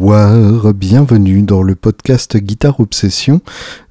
Bonsoir, 0.00 0.72
bienvenue 0.72 1.42
dans 1.42 1.62
le 1.62 1.74
podcast 1.74 2.38
Guitare 2.38 2.80
Obsession. 2.80 3.42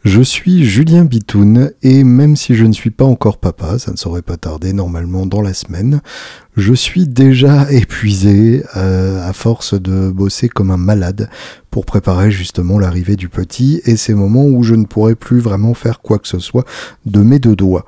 Je 0.03 0.23
suis 0.23 0.65
Julien 0.65 1.05
Bitoun 1.05 1.71
et 1.83 2.03
même 2.03 2.35
si 2.35 2.55
je 2.55 2.65
ne 2.65 2.73
suis 2.73 2.89
pas 2.89 3.05
encore 3.05 3.37
papa, 3.37 3.77
ça 3.77 3.91
ne 3.91 3.95
saurait 3.95 4.23
pas 4.23 4.35
tarder 4.35 4.73
normalement 4.73 5.27
dans 5.27 5.43
la 5.43 5.53
semaine, 5.53 6.01
je 6.57 6.73
suis 6.73 7.07
déjà 7.07 7.71
épuisé 7.71 8.63
euh, 8.75 9.27
à 9.27 9.33
force 9.33 9.79
de 9.79 10.09
bosser 10.09 10.49
comme 10.49 10.71
un 10.71 10.77
malade 10.77 11.29
pour 11.69 11.85
préparer 11.85 12.31
justement 12.31 12.79
l'arrivée 12.79 13.15
du 13.15 13.29
petit 13.29 13.79
et 13.85 13.95
ces 13.95 14.15
moments 14.15 14.45
où 14.45 14.63
je 14.63 14.73
ne 14.73 14.85
pourrai 14.85 15.13
plus 15.13 15.39
vraiment 15.39 15.75
faire 15.75 16.01
quoi 16.01 16.17
que 16.17 16.27
ce 16.27 16.39
soit 16.39 16.65
de 17.05 17.19
mes 17.21 17.37
deux 17.37 17.55
doigts. 17.55 17.85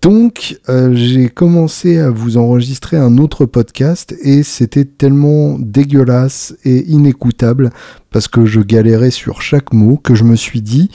Donc, 0.00 0.58
euh, 0.68 0.94
j'ai 0.94 1.28
commencé 1.28 1.98
à 1.98 2.10
vous 2.10 2.36
enregistrer 2.36 2.96
un 2.96 3.18
autre 3.18 3.46
podcast 3.46 4.14
et 4.22 4.42
c'était 4.42 4.84
tellement 4.84 5.58
dégueulasse 5.58 6.54
et 6.64 6.84
inécoutable 6.86 7.70
parce 8.10 8.28
que 8.28 8.46
je 8.46 8.60
galérais 8.60 9.10
sur 9.10 9.42
chaque 9.42 9.72
mot 9.72 9.96
que 9.96 10.14
je 10.14 10.24
me 10.24 10.36
suis 10.36 10.62
dit, 10.62 10.90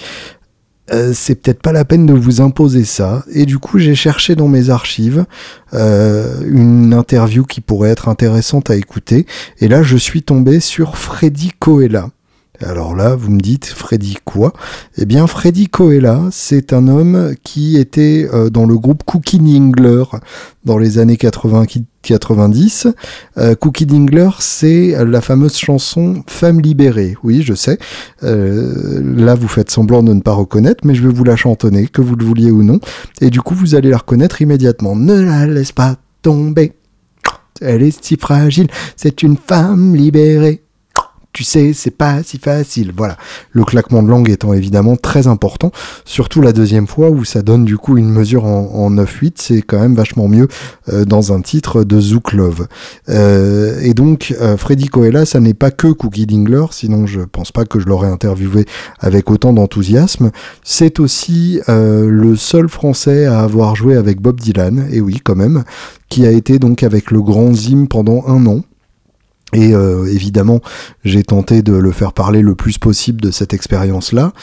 euh, 0.91 1.11
c'est 1.13 1.35
peut-être 1.35 1.61
pas 1.61 1.71
la 1.71 1.85
peine 1.85 2.05
de 2.05 2.13
vous 2.13 2.41
imposer 2.41 2.83
ça. 2.83 3.23
Et 3.33 3.45
du 3.45 3.57
coup, 3.57 3.79
j'ai 3.79 3.95
cherché 3.95 4.35
dans 4.35 4.47
mes 4.47 4.69
archives 4.69 5.25
euh, 5.73 6.41
une 6.45 6.93
interview 6.93 7.45
qui 7.45 7.61
pourrait 7.61 7.89
être 7.89 8.09
intéressante 8.09 8.69
à 8.69 8.75
écouter. 8.75 9.25
Et 9.59 9.67
là, 9.67 9.83
je 9.83 9.97
suis 9.97 10.23
tombé 10.23 10.59
sur 10.59 10.97
Freddy 10.97 11.51
Coella. 11.59 12.09
Alors 12.61 12.95
là, 12.95 13.15
vous 13.15 13.31
me 13.31 13.39
dites, 13.39 13.65
Freddy 13.65 14.17
quoi? 14.23 14.53
Eh 14.97 15.05
bien, 15.05 15.25
Freddy 15.25 15.67
Coella, 15.67 16.29
c'est 16.31 16.71
un 16.71 16.87
homme 16.87 17.33
qui 17.43 17.77
était 17.77 18.29
euh, 18.31 18.51
dans 18.51 18.65
le 18.65 18.77
groupe 18.77 19.03
Cookie 19.03 19.39
Dingler 19.39 20.03
dans 20.63 20.77
les 20.77 20.99
années 20.99 21.15
80-90. 21.15 22.93
Euh, 23.39 23.55
Cookie 23.55 23.87
Dingler, 23.87 24.29
c'est 24.39 24.95
la 25.03 25.19
fameuse 25.19 25.57
chanson 25.57 26.23
Femme 26.27 26.61
libérée. 26.61 27.17
Oui, 27.23 27.41
je 27.41 27.55
sais. 27.55 27.79
Euh, 28.21 29.01
là, 29.03 29.33
vous 29.33 29.47
faites 29.47 29.71
semblant 29.71 30.03
de 30.03 30.13
ne 30.13 30.21
pas 30.21 30.33
reconnaître, 30.33 30.85
mais 30.85 30.93
je 30.93 31.01
vais 31.01 31.13
vous 31.13 31.23
la 31.23 31.35
chantonner, 31.35 31.87
que 31.87 32.01
vous 32.01 32.15
le 32.15 32.23
vouliez 32.23 32.51
ou 32.51 32.61
non. 32.61 32.79
Et 33.19 33.31
du 33.31 33.41
coup, 33.41 33.55
vous 33.55 33.73
allez 33.73 33.89
la 33.89 33.97
reconnaître 33.97 34.43
immédiatement. 34.43 34.95
Ne 34.95 35.19
la 35.19 35.47
laisse 35.47 35.71
pas 35.71 35.95
tomber. 36.21 36.73
Elle 37.61 37.81
est 37.81 38.03
si 38.03 38.15
fragile. 38.15 38.67
C'est 38.95 39.23
une 39.23 39.37
femme 39.37 39.95
libérée 39.95 40.62
tu 41.33 41.43
sais, 41.43 41.73
c'est 41.73 41.91
pas 41.91 42.21
si 42.23 42.37
facile. 42.37 42.93
Voilà. 42.95 43.17
Le 43.51 43.63
claquement 43.63 44.03
de 44.03 44.07
langue 44.07 44.29
étant 44.29 44.53
évidemment 44.53 44.95
très 44.95 45.25
important, 45.25 45.71
surtout 46.05 46.41
la 46.41 46.53
deuxième 46.53 46.87
fois 46.87 47.09
où 47.09 47.25
ça 47.25 47.41
donne 47.41 47.65
du 47.65 47.77
coup 47.77 47.97
une 47.97 48.09
mesure 48.09 48.45
en, 48.45 48.69
en 48.73 48.91
9-8, 48.91 49.33
c'est 49.37 49.61
quand 49.63 49.79
même 49.79 49.95
vachement 49.95 50.27
mieux 50.27 50.47
euh, 50.89 51.05
dans 51.05 51.33
un 51.33 51.41
titre 51.41 51.83
de 51.83 51.99
Zouk 51.99 52.33
Love. 52.33 52.67
Euh, 53.09 53.79
et 53.81 53.95
donc, 53.95 54.35
euh, 54.39 54.57
Freddy 54.57 54.87
Coella, 54.87 55.25
ça 55.25 55.39
n'est 55.39 55.55
pas 55.55 55.71
que 55.71 55.87
Cookie 55.87 56.27
Dingler, 56.27 56.65
sinon 56.71 57.07
je 57.07 57.21
pense 57.21 57.51
pas 57.51 57.65
que 57.65 57.79
je 57.79 57.87
l'aurais 57.87 58.09
interviewé 58.09 58.65
avec 58.99 59.31
autant 59.31 59.53
d'enthousiasme. 59.53 60.29
C'est 60.63 60.99
aussi 60.99 61.59
le 61.67 62.35
seul 62.35 62.69
français 62.69 63.25
à 63.25 63.41
avoir 63.41 63.75
joué 63.75 63.95
avec 63.95 64.21
Bob 64.21 64.39
Dylan, 64.39 64.87
et 64.91 65.01
oui, 65.01 65.19
quand 65.23 65.35
même, 65.35 65.63
qui 66.09 66.25
a 66.27 66.31
été 66.31 66.59
donc 66.59 66.83
avec 66.83 67.09
le 67.09 67.21
Grand 67.21 67.53
Zim 67.53 67.87
pendant 67.89 68.23
un 68.27 68.45
an. 68.45 68.61
Et 69.53 69.73
euh, 69.73 70.05
évidemment, 70.05 70.61
j'ai 71.03 71.23
tenté 71.23 71.61
de 71.61 71.73
le 71.73 71.91
faire 71.91 72.13
parler 72.13 72.41
le 72.41 72.55
plus 72.55 72.77
possible 72.77 73.21
de 73.21 73.31
cette 73.31 73.53
expérience-là. 73.53 74.33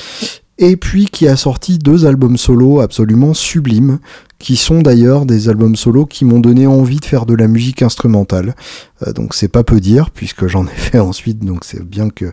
Et 0.58 0.76
puis 0.76 1.06
qui 1.06 1.26
a 1.26 1.36
sorti 1.36 1.78
deux 1.78 2.06
albums 2.06 2.36
solo 2.36 2.80
absolument 2.80 3.34
sublimes, 3.34 3.98
qui 4.40 4.56
sont 4.56 4.80
d'ailleurs 4.80 5.26
des 5.26 5.48
albums 5.48 5.76
solo 5.76 6.06
qui 6.06 6.24
m'ont 6.24 6.40
donné 6.40 6.66
envie 6.66 6.98
de 6.98 7.04
faire 7.04 7.26
de 7.26 7.34
la 7.34 7.46
musique 7.46 7.82
instrumentale. 7.82 8.56
Euh, 9.06 9.12
donc 9.12 9.34
c'est 9.34 9.48
pas 9.48 9.62
peu 9.62 9.80
dire, 9.80 10.10
puisque 10.10 10.46
j'en 10.46 10.64
ai 10.64 10.70
fait 10.76 10.98
ensuite, 10.98 11.44
donc 11.44 11.64
c'est 11.64 11.84
bien 11.84 12.08
que 12.08 12.24
euh, 12.24 12.30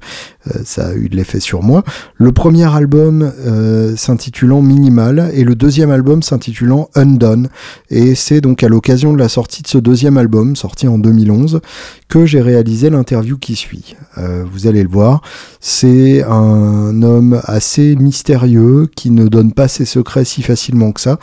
ça 0.63 0.87
a 0.87 0.93
eu 0.93 1.09
de 1.09 1.15
l'effet 1.15 1.41
sur 1.41 1.61
moi. 1.63 1.83
Le 2.15 2.31
premier 2.31 2.73
album 2.73 3.31
euh, 3.45 3.95
s'intitulant 3.97 4.61
Minimal 4.61 5.29
et 5.33 5.43
le 5.43 5.53
deuxième 5.53 5.91
album 5.91 6.23
s'intitulant 6.23 6.89
Undone. 6.95 7.49
Et 7.89 8.15
c'est 8.15 8.39
donc 8.39 8.63
à 8.63 8.69
l'occasion 8.69 9.13
de 9.13 9.19
la 9.19 9.29
sortie 9.29 9.61
de 9.61 9.67
ce 9.67 9.77
deuxième 9.77 10.17
album, 10.17 10.55
sorti 10.55 10.87
en 10.87 10.97
2011, 10.97 11.59
que 12.07 12.25
j'ai 12.25 12.41
réalisé 12.41 12.89
l'interview 12.89 13.37
qui 13.37 13.57
suit. 13.57 13.95
vous 14.15 14.65
allez 14.65 14.81
le 14.81 14.89
voir, 14.89 15.21
c'est 15.59 16.23
un 16.23 17.01
homme 17.03 17.41
assez 17.43 17.97
mystérieux 17.97 18.87
qui 18.95 19.09
ne 19.11 19.27
donne 19.27 19.51
pas 19.51 19.67
ses 19.67 19.83
secrets 19.83 20.23
si 20.23 20.41
facilement 20.41 20.93
que 20.93 21.01
ça, 21.01 21.19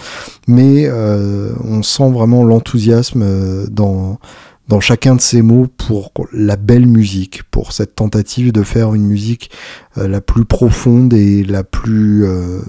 mais 0.47 0.74
on 0.91 1.83
sent 1.83 2.11
vraiment 2.11 2.45
l'enthousiasme 2.45 3.67
dans 3.71 4.19
dans 4.69 4.81
chacun 4.81 5.15
de 5.15 5.21
ces 5.21 5.43
mots 5.43 5.67
pour 5.77 6.13
la 6.33 6.57
belle 6.57 6.87
musique, 6.87 7.43
pour 7.51 7.73
cette 7.73 7.95
tentative 7.95 8.53
de 8.53 8.63
faire 8.63 8.95
une 8.95 9.07
musique 9.07 9.51
euh, 9.99 10.09
la 10.09 10.21
plus 10.21 10.45
profonde 10.45 11.13
et 11.13 11.45
la 11.45 11.65
plus 11.65 12.25
euh, 12.25 12.61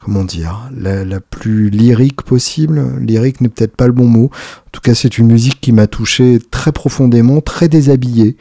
comment 0.00 0.24
dire, 0.24 0.68
la, 0.74 1.04
la, 1.04 1.20
plus 1.20 1.70
lyrique 1.70 2.22
possible. 2.22 2.82
Lyrique 3.00 3.40
n'est 3.40 3.48
peut-être 3.48 3.76
pas 3.76 3.86
le 3.86 3.92
bon 3.92 4.06
mot. 4.06 4.24
En 4.24 4.70
tout 4.72 4.80
cas, 4.80 4.94
c'est 4.94 5.18
une 5.18 5.26
musique 5.26 5.60
qui 5.60 5.72
m'a 5.72 5.86
touché 5.86 6.38
très 6.50 6.72
profondément, 6.72 7.40
très 7.40 7.68
déshabillé. 7.68 8.36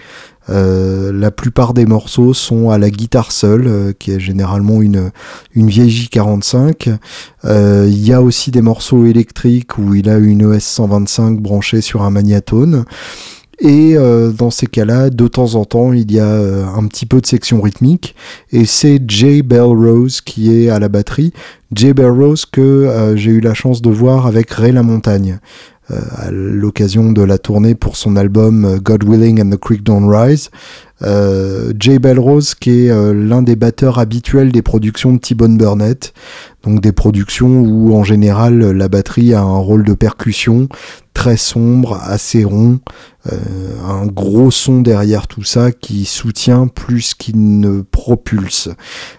Euh, 0.50 1.12
la 1.14 1.32
plupart 1.32 1.74
des 1.74 1.86
morceaux 1.86 2.34
sont 2.34 2.70
à 2.70 2.78
la 2.78 2.90
guitare 2.90 3.32
seule, 3.32 3.68
euh, 3.68 3.94
qui 3.98 4.12
est 4.12 4.20
généralement 4.20 4.82
une, 4.82 5.12
une 5.54 5.68
vieille 5.68 5.90
J45. 5.90 6.98
Euh, 7.46 7.86
il 7.88 8.06
y 8.06 8.14
a 8.14 8.22
aussi 8.22 8.52
des 8.52 8.62
morceaux 8.62 9.06
électriques 9.06 9.78
où 9.78 9.94
il 9.94 10.10
a 10.10 10.18
une 10.18 10.54
ES 10.54 10.60
125 10.60 11.40
branchée 11.40 11.82
sur 11.82 12.02
un 12.02 12.10
magnatone. 12.10 12.86
Et 13.62 13.98
dans 14.38 14.52
ces 14.52 14.68
cas-là, 14.68 15.10
de 15.10 15.28
temps 15.28 15.56
en 15.56 15.66
temps, 15.66 15.92
il 15.92 16.10
y 16.14 16.20
a 16.22 16.34
un 16.34 16.88
petit 16.88 17.06
peu 17.06 17.20
de 17.20 17.26
section 17.26 17.60
rythmique. 17.60 18.16
Et 18.54 18.64
c'est 18.64 19.02
Jay 19.06 19.44
Rose 19.52 20.22
qui 20.22 20.50
est 20.56 20.70
à 20.70 20.80
la 20.80 20.88
batterie. 20.88 21.34
Jay 21.74 21.94
Rose 21.98 22.46
que 22.46 23.16
j'ai 23.18 23.32
eu 23.32 23.42
la 23.42 23.54
chance 23.54 23.82
de 23.82 23.90
voir 23.90 24.28
avec 24.28 24.50
Ray 24.52 24.72
La 24.72 24.82
Montagne. 24.82 25.40
Euh, 25.92 26.00
à 26.18 26.30
l'occasion 26.32 27.12
de 27.12 27.24
la 27.24 27.40
tournée 27.40 27.74
pour 27.74 27.98
son 27.98 28.16
album 28.16 28.64
euh, 28.64 28.78
God 28.78 29.04
Willing 29.04 29.42
and 29.42 29.50
the 29.50 29.58
Creek 29.58 29.82
Don't 29.82 30.08
Rise. 30.08 30.52
Euh, 31.02 31.74
Jay 31.80 31.98
Belrose 31.98 32.54
qui 32.54 32.86
est 32.86 32.92
euh, 32.92 33.14
l'un 33.14 33.42
des 33.42 33.56
batteurs 33.56 33.98
habituels 33.98 34.52
des 34.52 34.62
productions 34.62 35.14
de 35.14 35.18
T-Bone 35.18 35.58
Burnett, 35.58 36.14
donc 36.64 36.82
des 36.82 36.92
productions 36.92 37.62
où 37.62 37.96
en 37.96 38.04
général 38.04 38.60
la 38.60 38.88
batterie 38.88 39.34
a 39.34 39.42
un 39.42 39.58
rôle 39.58 39.84
de 39.84 39.94
percussion 39.94 40.68
très 41.20 41.36
sombre, 41.36 42.00
assez 42.02 42.46
rond, 42.46 42.80
euh, 43.28 43.36
un 43.86 44.06
gros 44.06 44.52
son 44.52 44.80
derrière 44.80 45.28
tout 45.28 45.44
ça 45.44 45.74
qui 45.74 46.06
soutient 46.06 46.68
plus 46.68 47.14
qu'il 47.14 47.60
ne 47.60 47.82
propulse. 47.82 48.70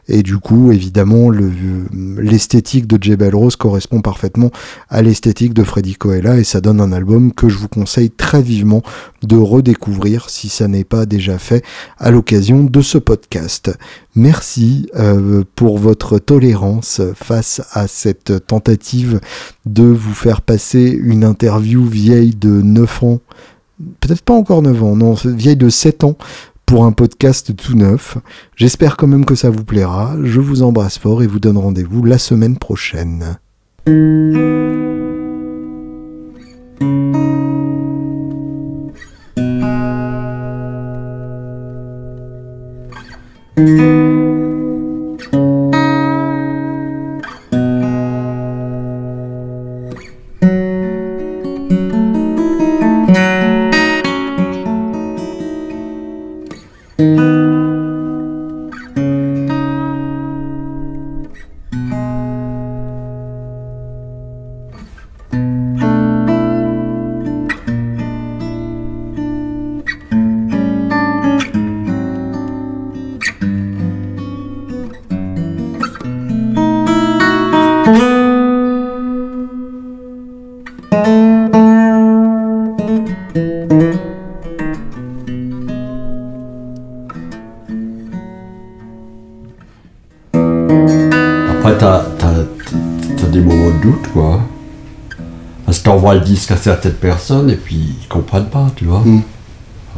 Et 0.08 0.22
du 0.22 0.38
coup, 0.38 0.72
évidemment, 0.72 1.30
l'esthétique 1.30 2.86
de 2.86 2.96
Jebel 2.98 3.34
Rose 3.34 3.56
correspond 3.56 4.00
parfaitement 4.00 4.50
à 4.88 5.02
l'esthétique 5.02 5.52
de 5.52 5.62
Freddy 5.62 5.96
Coella 5.96 6.38
et 6.38 6.44
ça 6.44 6.62
donne 6.62 6.80
un 6.80 6.92
album 6.92 7.34
que 7.34 7.50
je 7.50 7.58
vous 7.58 7.68
conseille 7.68 8.10
très 8.10 8.40
vivement 8.40 8.82
de 9.22 9.36
redécouvrir 9.36 10.30
si 10.30 10.48
ça 10.48 10.68
n'est 10.68 10.84
pas 10.84 11.04
déjà 11.04 11.36
fait 11.36 11.62
à 11.98 12.10
l'occasion 12.10 12.64
de 12.64 12.80
ce 12.80 12.96
podcast. 12.96 13.76
Merci 14.16 14.88
euh, 14.96 15.44
pour 15.54 15.78
votre 15.78 16.18
tolérance 16.18 17.00
face 17.14 17.62
à 17.72 17.86
cette 17.86 18.46
tentative 18.46 19.20
de 19.66 19.84
vous 19.84 20.14
faire 20.14 20.42
passer 20.42 20.98
une 21.00 21.24
interview 21.24 21.84
vieille 21.84 22.34
de 22.34 22.62
9 22.62 23.04
ans 23.04 23.20
peut-être 24.00 24.22
pas 24.22 24.34
encore 24.34 24.62
9 24.62 24.82
ans, 24.82 24.96
non, 24.96 25.14
vieille 25.24 25.56
de 25.56 25.68
7 25.68 26.04
ans 26.04 26.16
pour 26.66 26.84
un 26.84 26.92
podcast 26.92 27.54
tout 27.56 27.74
neuf. 27.74 28.18
J'espère 28.56 28.96
quand 28.96 29.06
même 29.06 29.24
que 29.24 29.34
ça 29.34 29.50
vous 29.50 29.64
plaira. 29.64 30.14
Je 30.22 30.40
vous 30.40 30.62
embrasse 30.62 30.98
fort 30.98 31.22
et 31.22 31.26
vous 31.26 31.40
donne 31.40 31.58
rendez-vous 31.58 32.04
la 32.04 32.18
semaine 32.18 32.58
prochaine. 32.58 33.38
Parce 96.10 96.14
que 96.14 96.14
t'envoies 96.14 96.14
le 96.14 96.20
disque 96.20 96.50
à 96.50 96.56
certaines 96.56 96.92
personnes 96.92 97.50
et 97.50 97.56
puis 97.56 97.94
ils 98.02 98.08
comprennent 98.08 98.48
pas, 98.48 98.66
tu 98.76 98.84
vois. 98.84 99.00
Mm. 99.00 99.22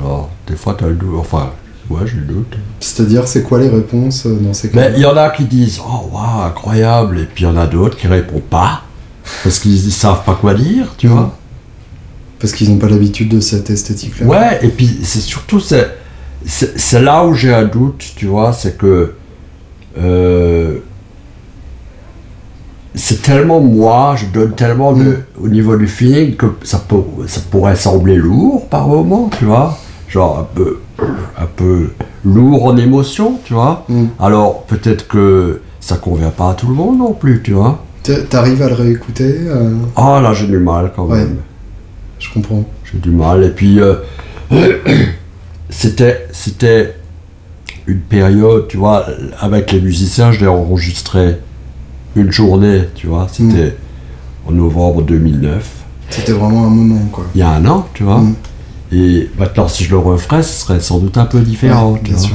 Alors, 0.00 0.31
des 0.47 0.56
fois, 0.56 0.75
t'as 0.79 0.88
le 0.88 0.94
doute. 0.94 1.17
Enfin, 1.19 1.50
ouais, 1.91 2.00
j'ai 2.06 2.17
le 2.17 2.26
doute. 2.26 2.56
C'est-à-dire, 2.81 3.26
c'est 3.29 3.43
quoi 3.43 3.59
les 3.59 3.69
réponses 3.69 4.26
euh, 4.26 4.37
dans 4.41 4.55
ces 4.55 4.70
cas 4.70 4.81
Mais 4.81 4.93
il 4.97 5.03
y 5.03 5.06
en 5.06 5.17
a 5.17 5.31
qui 5.31 5.44
disent 5.44 5.81
Oh, 5.87 6.09
waouh, 6.12 6.43
incroyable. 6.47 7.19
Et 7.20 7.25
puis 7.25 7.44
il 7.44 7.49
y 7.49 7.50
en 7.50 7.56
a 7.56 7.67
d'autres 7.67 7.97
qui 7.97 8.06
répondent 8.06 8.43
pas. 8.43 8.82
Parce 9.44 9.59
qu'ils 9.59 9.93
savent 9.93 10.25
pas 10.25 10.35
quoi 10.35 10.55
dire, 10.55 10.94
tu 10.99 11.09
Mm. 11.09 11.12
vois. 11.12 11.37
Parce 12.41 12.53
qu'ils 12.55 12.70
n'ont 12.70 12.79
pas 12.79 12.88
l'habitude 12.88 13.29
de 13.29 13.38
cette 13.41 13.70
esthétique-là. 13.70 14.26
Ouais, 14.26 14.58
et 14.62 14.69
puis 14.69 14.99
c'est 15.05 15.20
surtout, 15.20 15.61
c'est, 15.61 15.97
c'est, 16.44 16.76
c'est 16.76 17.00
là 17.00 17.25
où 17.25 17.35
j'ai 17.35 17.55
un 17.55 17.65
doute, 17.67 18.05
tu 18.17 18.26
vois, 18.26 18.53
c'est 18.53 18.76
que 18.76 19.15
euh, 19.97 20.79
c'est 23.12 23.23
tellement 23.23 23.61
moi, 23.61 24.14
je 24.17 24.26
donne 24.26 24.53
tellement 24.55 24.93
de, 24.93 25.03
Mm. 25.05 25.17
au 25.44 25.49
niveau 25.49 25.76
du 25.76 25.87
feeling 25.87 26.35
que 26.37 26.47
ça, 26.62 26.82
peut, 26.87 26.97
ça 27.26 27.41
pourrait 27.50 27.76
sembler 27.76 28.17
lourd 28.17 28.67
par 28.69 28.88
moment, 28.88 29.29
tu 29.38 29.44
vois, 29.44 29.76
genre 30.09 30.38
un 30.38 30.47
peu, 30.55 30.79
un 31.38 31.47
peu 31.56 31.91
lourd 32.25 32.64
en 32.67 32.76
émotion, 32.76 33.38
tu 33.44 33.53
vois. 33.55 33.85
Mm. 33.88 34.05
Alors 34.19 34.62
peut-être 34.62 35.06
que 35.09 35.61
ça 35.81 35.97
convient 35.97 36.31
pas 36.31 36.50
à 36.50 36.55
tout 36.55 36.69
le 36.69 36.75
monde 36.75 36.99
non 36.99 37.12
plus, 37.12 37.43
tu 37.43 37.53
vois. 37.53 37.82
T'a- 38.03 38.23
T'arrives 38.23 38.62
à 38.62 38.69
le 38.69 38.75
réécouter 38.75 39.35
euh, 39.47 39.75
Ah 39.97 40.20
là, 40.23 40.32
j'ai 40.32 40.47
du 40.47 40.58
mal 40.58 40.93
quand 40.97 41.05
Ouais. 41.06 41.19
même. 41.19 41.37
Je 42.19 42.32
comprends. 42.32 42.65
J'ai 42.91 42.99
du 42.99 43.11
mal. 43.11 43.44
Et 43.44 43.50
puis, 43.50 43.79
euh, 43.81 43.97
c'était, 45.70 46.26
c'était 46.32 46.94
une 47.87 48.00
période, 48.00 48.69
tu 48.69 48.76
vois, 48.76 49.06
avec 49.41 49.73
les 49.73 49.81
musiciens, 49.81 50.32
je 50.32 50.41
l'ai 50.41 50.47
enregistré 50.47 51.37
une 52.17 52.31
journée, 52.32 52.82
tu 52.94 53.06
vois, 53.06 53.26
c'était 53.31 53.76
en 54.49 54.53
novembre 54.53 55.03
2009, 55.03 55.69
C'était 56.11 56.32
vraiment 56.32 56.67
un 56.67 56.70
moment, 56.70 57.00
quoi. 57.12 57.25
il 57.35 57.38
y 57.38 57.43
a 57.43 57.50
un 57.50 57.64
an, 57.67 57.87
tu 57.94 58.03
vois. 58.05 58.19
Mm. 58.19 58.35
Et 58.94 59.31
maintenant, 59.38 59.69
si 59.69 59.85
je 59.85 59.91
le 59.91 59.97
referais, 59.99 60.43
ce 60.43 60.53
serait 60.53 60.81
sans 60.81 60.99
doute 60.99 61.17
un 61.17 61.25
peu 61.25 61.41
différent, 61.41 61.93
Ouais, 61.93 62.00
tu 62.05 62.11
bien 62.11 62.19
sûr. 62.19 62.35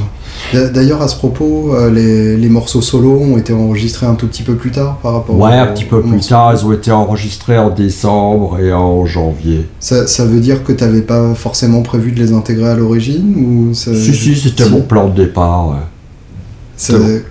D'a- 0.52 0.68
D'ailleurs, 0.68 1.00
à 1.02 1.08
ce 1.08 1.14
propos, 1.16 1.72
euh, 1.74 1.88
les, 1.90 2.36
les 2.36 2.48
morceaux 2.48 2.80
solo 2.82 3.12
ont 3.20 3.36
été 3.38 3.52
enregistrés 3.52 4.06
un 4.06 4.14
tout 4.14 4.26
petit 4.26 4.42
peu 4.42 4.54
plus 4.56 4.70
tard 4.72 4.96
par 4.98 5.12
rapport 5.14 5.36
Ouais, 5.38 5.50
au- 5.50 5.62
un 5.62 5.66
petit 5.68 5.84
peu 5.84 6.00
plus 6.00 6.10
morceaux. 6.10 6.28
tard, 6.30 6.54
ils 6.54 6.66
ont 6.66 6.72
été 6.72 6.90
enregistrés 6.90 7.58
en 7.58 7.70
décembre 7.70 8.58
et 8.60 8.72
en 8.72 9.06
janvier. 9.06 9.66
Ça, 9.78 10.06
ça 10.08 10.24
veut 10.24 10.40
dire 10.40 10.64
que 10.64 10.72
t'avais 10.72 11.02
pas 11.02 11.32
forcément 11.34 11.82
prévu 11.82 12.10
de 12.12 12.18
les 12.20 12.32
intégrer 12.32 12.70
à 12.70 12.74
l'origine 12.74 13.34
ou 13.70 13.74
ça- 13.74 13.94
si, 13.94 14.12
si, 14.14 14.34
c'était 14.36 14.64
si. 14.64 14.70
mon 14.70 14.80
plan 14.82 15.08
de 15.08 15.14
départ, 15.14 15.68
ouais. 15.68 15.76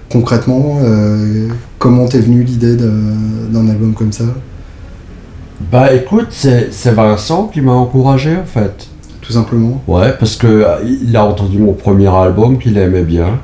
Concrètement, 0.10 0.80
euh, 0.82 1.48
comment 1.80 2.08
t'es 2.08 2.20
venue 2.20 2.44
l'idée 2.44 2.76
d'un 2.76 3.68
album 3.70 3.94
comme 3.94 4.12
ça? 4.12 4.26
Bah 5.72 5.94
écoute, 5.94 6.28
c'est, 6.30 6.70
Vincent 6.94 7.48
qui 7.52 7.62
m'a 7.62 7.72
encouragé, 7.74 8.36
en 8.36 8.46
fait. 8.46 8.88
Tout 9.22 9.34
simplement 9.34 9.82
Ouais, 9.88 10.14
parce 10.18 10.36
que 10.36 10.48
euh, 10.48 10.76
il 11.04 11.16
a 11.18 11.26
entendu 11.26 11.58
mon 11.60 11.74
premier 11.74 12.08
album 12.08 12.58
qu'il 12.60 12.78
aimait 12.78 13.04
bien. 13.04 13.40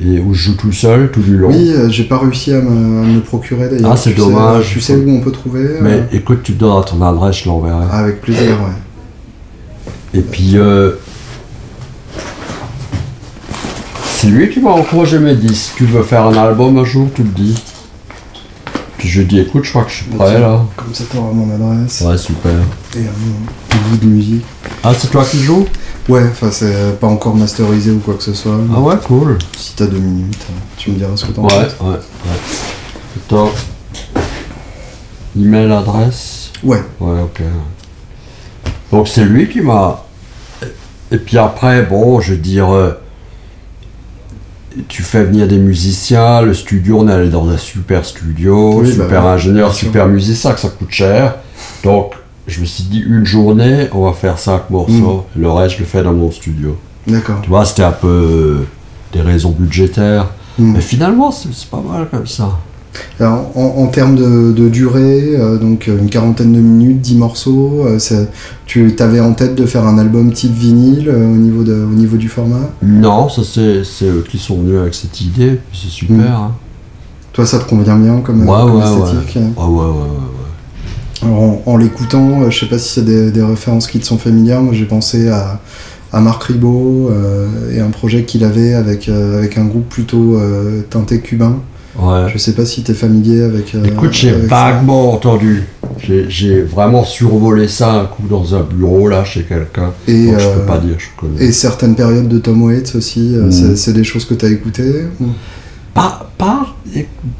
Et 0.00 0.18
où 0.18 0.32
je 0.34 0.44
joue 0.50 0.56
tout 0.56 0.72
seul 0.72 1.10
tout 1.12 1.20
du 1.20 1.36
long. 1.36 1.48
Oui, 1.50 1.72
euh, 1.72 1.88
j'ai 1.88 2.04
pas 2.04 2.18
réussi 2.18 2.52
à 2.52 2.60
me, 2.60 2.68
à 3.02 3.06
me 3.06 3.14
le 3.16 3.20
procurer 3.20 3.68
d'ailleurs. 3.68 3.92
Ah, 3.92 3.96
c'est 3.96 4.10
sais- 4.10 4.16
dommage. 4.16 4.70
tu 4.72 4.80
sais 4.80 4.96
où 4.96 5.08
on 5.10 5.20
peut 5.20 5.30
trouver 5.30 5.60
euh, 5.64 5.78
Mais 5.82 6.02
écoute, 6.12 6.40
tu 6.42 6.52
me 6.52 6.58
donneras 6.58 6.82
ton 6.84 7.00
adresse, 7.02 7.42
je 7.42 7.48
l'enverrai. 7.48 7.84
ah, 7.90 7.98
Avec 7.98 8.20
plaisir, 8.20 8.52
ouais. 8.62 10.18
Et 10.18 10.22
puis, 10.22 10.52
euh, 10.56 10.92
c'est 14.22 14.28
lui 14.28 14.48
qui 14.50 14.60
m'a 14.60 14.70
encouragé 14.70 15.18
mes 15.18 15.34
disques. 15.34 15.72
Tu 15.78 15.84
veux 15.84 16.04
faire 16.04 16.26
un 16.26 16.36
album 16.36 16.78
un 16.78 16.84
jour, 16.84 17.08
tu 17.12 17.24
le 17.24 17.28
dis. 17.30 17.60
Puis 18.96 19.08
je 19.08 19.20
lui 19.22 19.26
dis, 19.26 19.40
écoute, 19.40 19.64
je 19.64 19.70
crois 19.70 19.82
que 19.82 19.90
je 19.90 19.96
suis 19.96 20.04
prêt 20.04 20.38
là. 20.38 20.60
Comme 20.76 20.94
ça, 20.94 21.02
t'auras 21.12 21.32
mon 21.32 21.52
adresse 21.52 22.02
Ouais, 22.02 22.16
super. 22.16 22.52
et 22.94 23.00
un 23.00 23.88
bout 23.90 23.96
de 23.96 24.06
musique. 24.06 24.44
Ah, 24.84 24.92
c'est 24.96 25.10
toi 25.10 25.24
qui 25.24 25.42
joues? 25.42 25.66
Ouais, 26.08 26.22
enfin, 26.30 26.52
c'est 26.52 27.00
pas 27.00 27.08
encore 27.08 27.34
masterisé 27.34 27.90
ou 27.90 27.98
quoi 27.98 28.14
que 28.14 28.22
ce 28.22 28.32
soit. 28.32 28.54
Ah 28.72 28.78
ouais, 28.80 28.94
cool. 29.04 29.38
Si 29.56 29.74
t'as 29.74 29.86
deux 29.86 29.98
minutes, 29.98 30.38
euh, 30.50 30.54
tu 30.76 30.92
me 30.92 30.98
diras 30.98 31.16
ce 31.16 31.24
que 31.24 31.32
t'en 31.32 31.42
Ouais, 31.42 31.48
penses. 31.48 31.74
ouais, 31.80 31.88
ouais. 31.94 33.16
Attends. 33.26 33.50
Email, 35.36 35.72
adresse? 35.72 36.52
Ouais, 36.62 36.82
Ouais, 37.00 37.20
ok. 37.22 37.42
Donc 38.92 39.08
c'est 39.08 39.24
lui 39.24 39.48
qui 39.48 39.62
m'a. 39.62 40.04
Et 41.10 41.16
puis 41.18 41.38
après, 41.38 41.82
bon, 41.82 42.20
je 42.20 42.32
veux 42.34 42.38
dire, 42.38 42.70
euh, 42.72 42.92
tu 44.88 45.02
fais 45.02 45.24
venir 45.24 45.46
des 45.48 45.58
musiciens, 45.58 46.40
le 46.42 46.54
studio, 46.54 47.00
on 47.00 47.08
est 47.08 47.12
allé 47.12 47.28
dans 47.28 47.48
un 47.48 47.56
super 47.56 48.04
studio, 48.04 48.80
Oui, 48.80 48.90
super 48.92 49.08
bah 49.08 49.22
ouais, 49.28 49.30
ingénieur, 49.32 49.72
super 49.74 50.06
musicien, 50.08 50.52
que 50.52 50.60
ça 50.60 50.68
coûte 50.68 50.90
cher. 50.90 51.36
Donc 51.84 52.12
je 52.46 52.60
me 52.60 52.64
suis 52.66 52.84
dit, 52.84 53.00
une 53.06 53.24
journée, 53.24 53.88
on 53.92 54.04
va 54.04 54.12
faire 54.12 54.38
cinq 54.38 54.68
morceaux, 54.70 55.24
Mm. 55.36 55.40
le 55.42 55.50
reste, 55.50 55.74
je 55.76 55.80
le 55.80 55.86
fais 55.86 56.02
dans 56.02 56.12
mon 56.12 56.30
studio. 56.30 56.76
d'accord. 57.06 57.40
Tu 57.42 57.48
vois, 57.48 57.64
c'était 57.64 57.82
un 57.84 57.92
peu 57.92 58.64
des 59.12 59.20
raisons 59.20 59.50
budgétaires. 59.50 60.26
Hmm. 60.58 60.72
Mais 60.74 60.80
finalement, 60.80 61.30
c'est 61.30 61.48
pas 61.70 61.80
mal 61.86 62.08
comme 62.10 62.26
ça. 62.26 62.50
Alors, 63.20 63.50
en, 63.56 63.82
en 63.82 63.86
termes 63.86 64.16
de, 64.16 64.52
de 64.52 64.68
durée, 64.68 65.34
euh, 65.36 65.56
donc 65.56 65.88
euh, 65.88 65.98
une 65.98 66.10
quarantaine 66.10 66.52
de 66.52 66.58
minutes, 66.58 67.00
10 67.00 67.16
morceaux, 67.16 67.86
euh, 67.86 67.98
tu 68.66 68.94
avais 68.98 69.20
en 69.20 69.32
tête 69.32 69.54
de 69.54 69.66
faire 69.66 69.86
un 69.86 69.98
album 69.98 70.32
type 70.32 70.52
vinyle 70.52 71.08
euh, 71.08 71.24
au, 71.32 71.36
niveau 71.36 71.62
de, 71.62 71.72
au 71.72 71.94
niveau 71.94 72.16
du 72.16 72.28
format? 72.28 72.70
Non, 72.82 73.28
ça 73.28 73.42
c'est 73.44 73.84
c'est 73.84 74.06
eux 74.06 74.24
qui 74.28 74.38
sont 74.38 74.58
venus 74.58 74.78
avec 74.80 74.94
cette 74.94 75.20
idée, 75.20 75.58
c'est 75.72 75.88
super. 75.88 76.16
Mm. 76.16 76.20
hein. 76.20 76.52
Toi, 77.32 77.46
ça 77.46 77.58
te 77.60 77.68
convient 77.68 77.96
bien 77.96 78.20
comme, 78.20 78.46
Ouais, 78.46 78.58
comme 78.60 78.76
ouais, 78.76 78.84
esthétique 78.84 79.38
hein? 79.38 79.50
Ah 79.56 79.66
ouais, 79.66 79.76
ouais, 79.78 79.84
ouais. 79.86 79.92
ouais. 79.92 81.22
Alors, 81.22 81.40
en, 81.40 81.62
en 81.64 81.76
l'écoutant, 81.78 82.50
je 82.50 82.58
sais 82.58 82.66
pas 82.66 82.78
si 82.78 82.88
c'est 82.90 83.04
des, 83.04 83.30
des 83.30 83.42
références 83.42 83.86
qui 83.86 84.00
te 84.00 84.04
sont 84.04 84.18
familières, 84.18 84.60
moi 84.60 84.74
j'ai 84.74 84.84
pensé 84.84 85.28
à, 85.28 85.60
à 86.12 86.20
Marc 86.20 86.42
Ribot 86.42 87.10
et 87.72 87.80
un 87.80 87.90
projet 87.90 88.24
qu'il 88.24 88.44
avait 88.44 88.74
avec, 88.74 89.08
avec 89.08 89.56
un 89.56 89.64
groupe 89.64 89.88
plutôt 89.88 90.38
teinté 90.90 91.20
cubain. 91.20 91.58
Ouais. 91.98 92.28
Je 92.32 92.38
sais 92.38 92.52
pas 92.54 92.64
si 92.64 92.82
t'es 92.82 92.94
familier 92.94 93.42
avec. 93.42 93.74
euh, 93.74 93.84
Écoute, 93.84 94.12
j'ai 94.12 94.32
vaguement 94.32 95.12
entendu. 95.12 95.64
J'ai- 96.28 96.62
vraiment 96.62 97.04
survolé 97.04 97.68
ça 97.68 97.92
un 97.94 98.04
coup 98.06 98.24
dans 98.28 98.54
un 98.54 98.62
bureau 98.62 99.08
là 99.08 99.24
chez 99.24 99.42
quelqu'un. 99.42 99.92
Et, 100.08 100.26
Donc 100.26 100.40
je 100.40 100.46
euh, 100.46 100.54
peux 100.56 100.66
pas 100.66 100.78
dire, 100.78 100.96
je 100.98 101.06
connais. 101.16 101.44
Et 101.44 101.52
certaines 101.52 101.94
périodes 101.94 102.28
de 102.28 102.38
Tom 102.38 102.62
Waits 102.62 102.94
aussi, 102.96 103.34
euh, 103.36 103.46
Mm. 103.46 103.76
c'est- 103.76 103.92
des 103.92 104.04
choses 104.04 104.24
que 104.24 104.34
t'as 104.34 104.48
écoutées 104.48 105.04
ou- 105.20 105.26
Pas, 105.94 106.30
pas, 106.38 106.74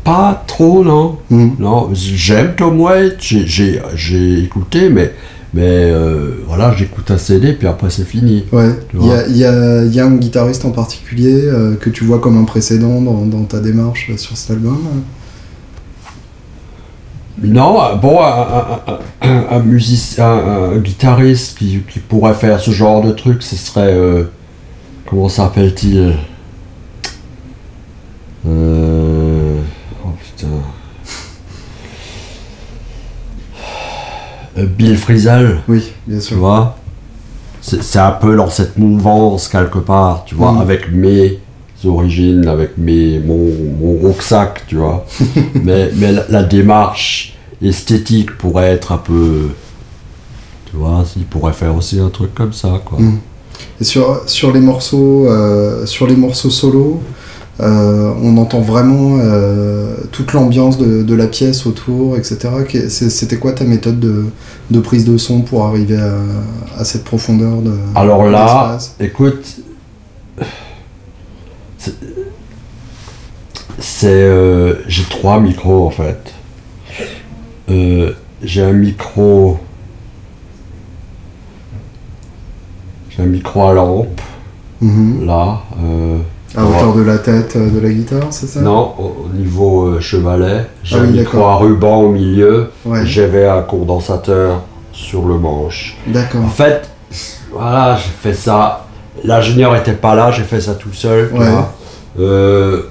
pas 0.05 0.45
trop, 0.47 0.85
non. 0.85 1.17
Mm. 1.31 1.49
Non, 1.59 1.89
j'aime 1.95 2.53
Tom 2.57 2.79
Waits, 2.81 3.17
j'ai- 3.21 3.47
j'ai 3.47 3.81
j'ai 3.97 4.43
écouté, 4.45 4.91
mais, 4.91 5.13
mais 5.55 5.91
euh, 5.91 6.31
voilà, 6.47 6.75
j'écoute 6.75 7.11
un 7.11 7.19
CD, 7.19 7.53
puis 7.53 7.67
après 7.67 7.91
c'est 7.91 8.05
fini. 8.07 8.45
Ouais, 8.53 8.71
il 8.95 9.07
y 9.37 9.45
a, 9.45 9.85
y 9.85 9.95
y 9.95 10.01
un 10.01 10.11
guitariste 10.13 10.65
en 10.65 10.71
particulier 10.71 11.43
euh, 11.45 11.77
que 11.77 11.91
tu 11.91 12.05
vois 12.05 12.21
comme 12.21 12.39
un 12.39 12.45
précédent 12.45 13.03
dans, 13.03 13.27
dans 13.27 13.45
ta 13.45 13.61
démarche 13.61 14.11
sur 14.17 14.37
cet 14.37 14.53
album 14.53 14.79
Non, 17.43 17.83
euh, 17.83 17.95
bon, 17.97 18.19
un, 19.21 19.61
musicien, 19.61 20.27
un, 20.27 20.79
guitariste 20.79 21.59
qui, 21.59 21.83
qui 21.87 21.99
pourrait 21.99 22.35
faire 22.35 22.59
ce 22.59 22.71
genre 22.71 23.03
de 23.03 23.13
truc, 23.13 23.43
ce 23.43 23.57
serait. 23.57 23.93
euh, 23.93 24.25
comment 25.07 25.29
s'appelle-t-il? 25.29 26.15
Oh 28.47 30.09
putain. 30.19 30.49
Bill 34.57 34.97
Frisell, 34.97 35.59
Oui, 35.69 35.93
bien 36.07 36.19
tu 36.19 36.25
sûr. 36.27 36.37
vois 36.39 36.77
C'est 37.61 37.99
un 37.99 38.11
peu 38.11 38.37
dans 38.37 38.51
cette 38.51 38.77
mouvance 38.77 39.49
quelque 39.49 39.79
part, 39.79 40.25
tu 40.27 40.35
vois, 40.35 40.53
Mhm. 40.53 40.61
avec 40.61 40.91
mes 40.93 41.39
origines, 41.85 42.47
avec 42.49 42.77
mes, 42.79 43.19
mon, 43.21 43.49
mon 43.81 43.99
rucksack, 44.09 44.65
tu 44.67 44.77
vois. 44.77 45.05
mais 45.55 45.91
mais 45.97 46.13
la, 46.13 46.25
la 46.29 46.43
démarche 46.43 47.35
esthétique 47.63 48.37
pourrait 48.37 48.71
être 48.73 48.93
un 48.93 48.99
peu. 48.99 49.49
Tu 50.71 50.77
vois, 50.77 51.05
il 51.17 51.25
pourrait 51.25 51.53
faire 51.53 51.75
aussi 51.77 51.99
un 52.01 52.09
truc 52.09 52.35
comme 52.35 52.53
ça, 52.53 52.81
quoi. 52.85 52.99
Mm. 52.99 53.19
Et 53.81 53.85
sur, 53.85 54.23
sur 54.27 54.53
les 54.53 54.61
morceaux, 54.61 55.27
euh, 55.29 55.87
sur 55.87 56.07
les 56.07 56.17
morceaux 56.17 56.51
solo, 56.51 57.01
euh, 57.61 58.13
on 58.23 58.37
entend 58.39 58.61
vraiment 58.61 59.19
euh, 59.21 59.95
toute 60.11 60.33
l'ambiance 60.33 60.79
de, 60.79 61.03
de 61.03 61.15
la 61.15 61.27
pièce 61.27 61.67
autour, 61.67 62.17
etc. 62.17 62.39
C'était 62.89 63.37
quoi 63.37 63.53
ta 63.53 63.65
méthode 63.65 64.01
de, 64.01 64.25
de 64.71 64.81
prise 64.81 65.05
de 65.05 65.17
son 65.19 65.43
pour 65.43 65.65
arriver 65.67 65.99
à, 65.99 66.15
à 66.81 66.85
cette 66.85 67.05
profondeur 67.05 67.61
de 67.61 67.73
Alors 67.95 68.25
là, 68.31 68.79
écoute, 69.01 69.61
c'est- 73.79 74.07
euh, 74.07 74.75
j'ai 74.89 75.05
trois 75.05 75.41
micros 75.41 75.87
en 75.87 75.91
fait. 75.91 76.33
J'ai 77.69 78.63
un 78.63 78.73
micro, 78.73 79.59
j'ai 83.11 83.23
un 83.23 83.27
micro 83.27 83.63
à 83.69 83.73
lampe 83.75 84.21
Mhm. 84.81 85.27
là. 85.27 85.63
À 86.57 86.65
hauteur 86.67 86.95
de 86.95 87.03
la 87.03 87.17
tête 87.19 87.55
euh, 87.57 87.71
de 87.71 87.81
la 87.81 87.89
guitare, 87.91 88.27
c'est 88.31 88.47
ça? 88.47 88.61
Non, 88.61 88.93
au, 88.99 89.25
au 89.25 89.29
niveau 89.35 89.87
euh, 89.87 90.01
chevalet, 90.01 90.67
j'ai 90.85 90.97
Ah 90.99 91.03
oui, 91.11 91.25
trois 91.25 91.57
rubans 91.57 92.03
au 92.03 92.09
milieu, 92.11 92.71
Ouais. 92.85 93.07
j'avais 93.07 93.47
un 93.49 93.63
condensateur 93.63 94.61
sur 94.93 95.27
le 95.27 95.39
manche. 95.39 95.97
En 96.09 96.13
D'accord. 96.13 96.51
fait, 96.53 96.91
voilà, 97.51 97.97
j'ai 97.97 98.11
fait 98.31 98.35
ça. 98.35 98.87
L'ingénieur 99.25 99.75
était 99.77 99.93
pas 99.95 100.15
là, 100.15 100.31
j'ai 100.31 100.43
fait 100.43 100.61
ça 100.61 100.75
tout 100.75 100.93
seul, 100.93 101.31
Ouais. 101.33 101.47
Euh, 102.21 102.83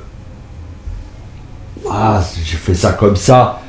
voilà, 1.85 2.23
j'ai 2.43 2.57
fait 2.57 2.73
ça 2.73 2.93
comme 2.93 3.15
ça. 3.15 3.59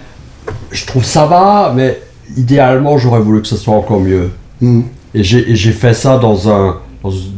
Je 0.71 0.87
trouve 0.87 1.05
ça 1.05 1.27
va, 1.27 1.73
mais 1.75 2.01
idéalement, 2.37 2.97
j'aurais 2.99 3.21
voulu 3.21 3.43
que 3.43 3.49
ce 3.49 3.57
soit 3.57 3.75
encore 3.75 4.01
mieux. 4.01 4.31
Hmm. 4.61 4.83
Et 5.15 5.23
j'ai 5.23 5.73
fait 5.73 5.93
ça 5.95 6.17
dans 6.19 6.49
un 6.49 6.77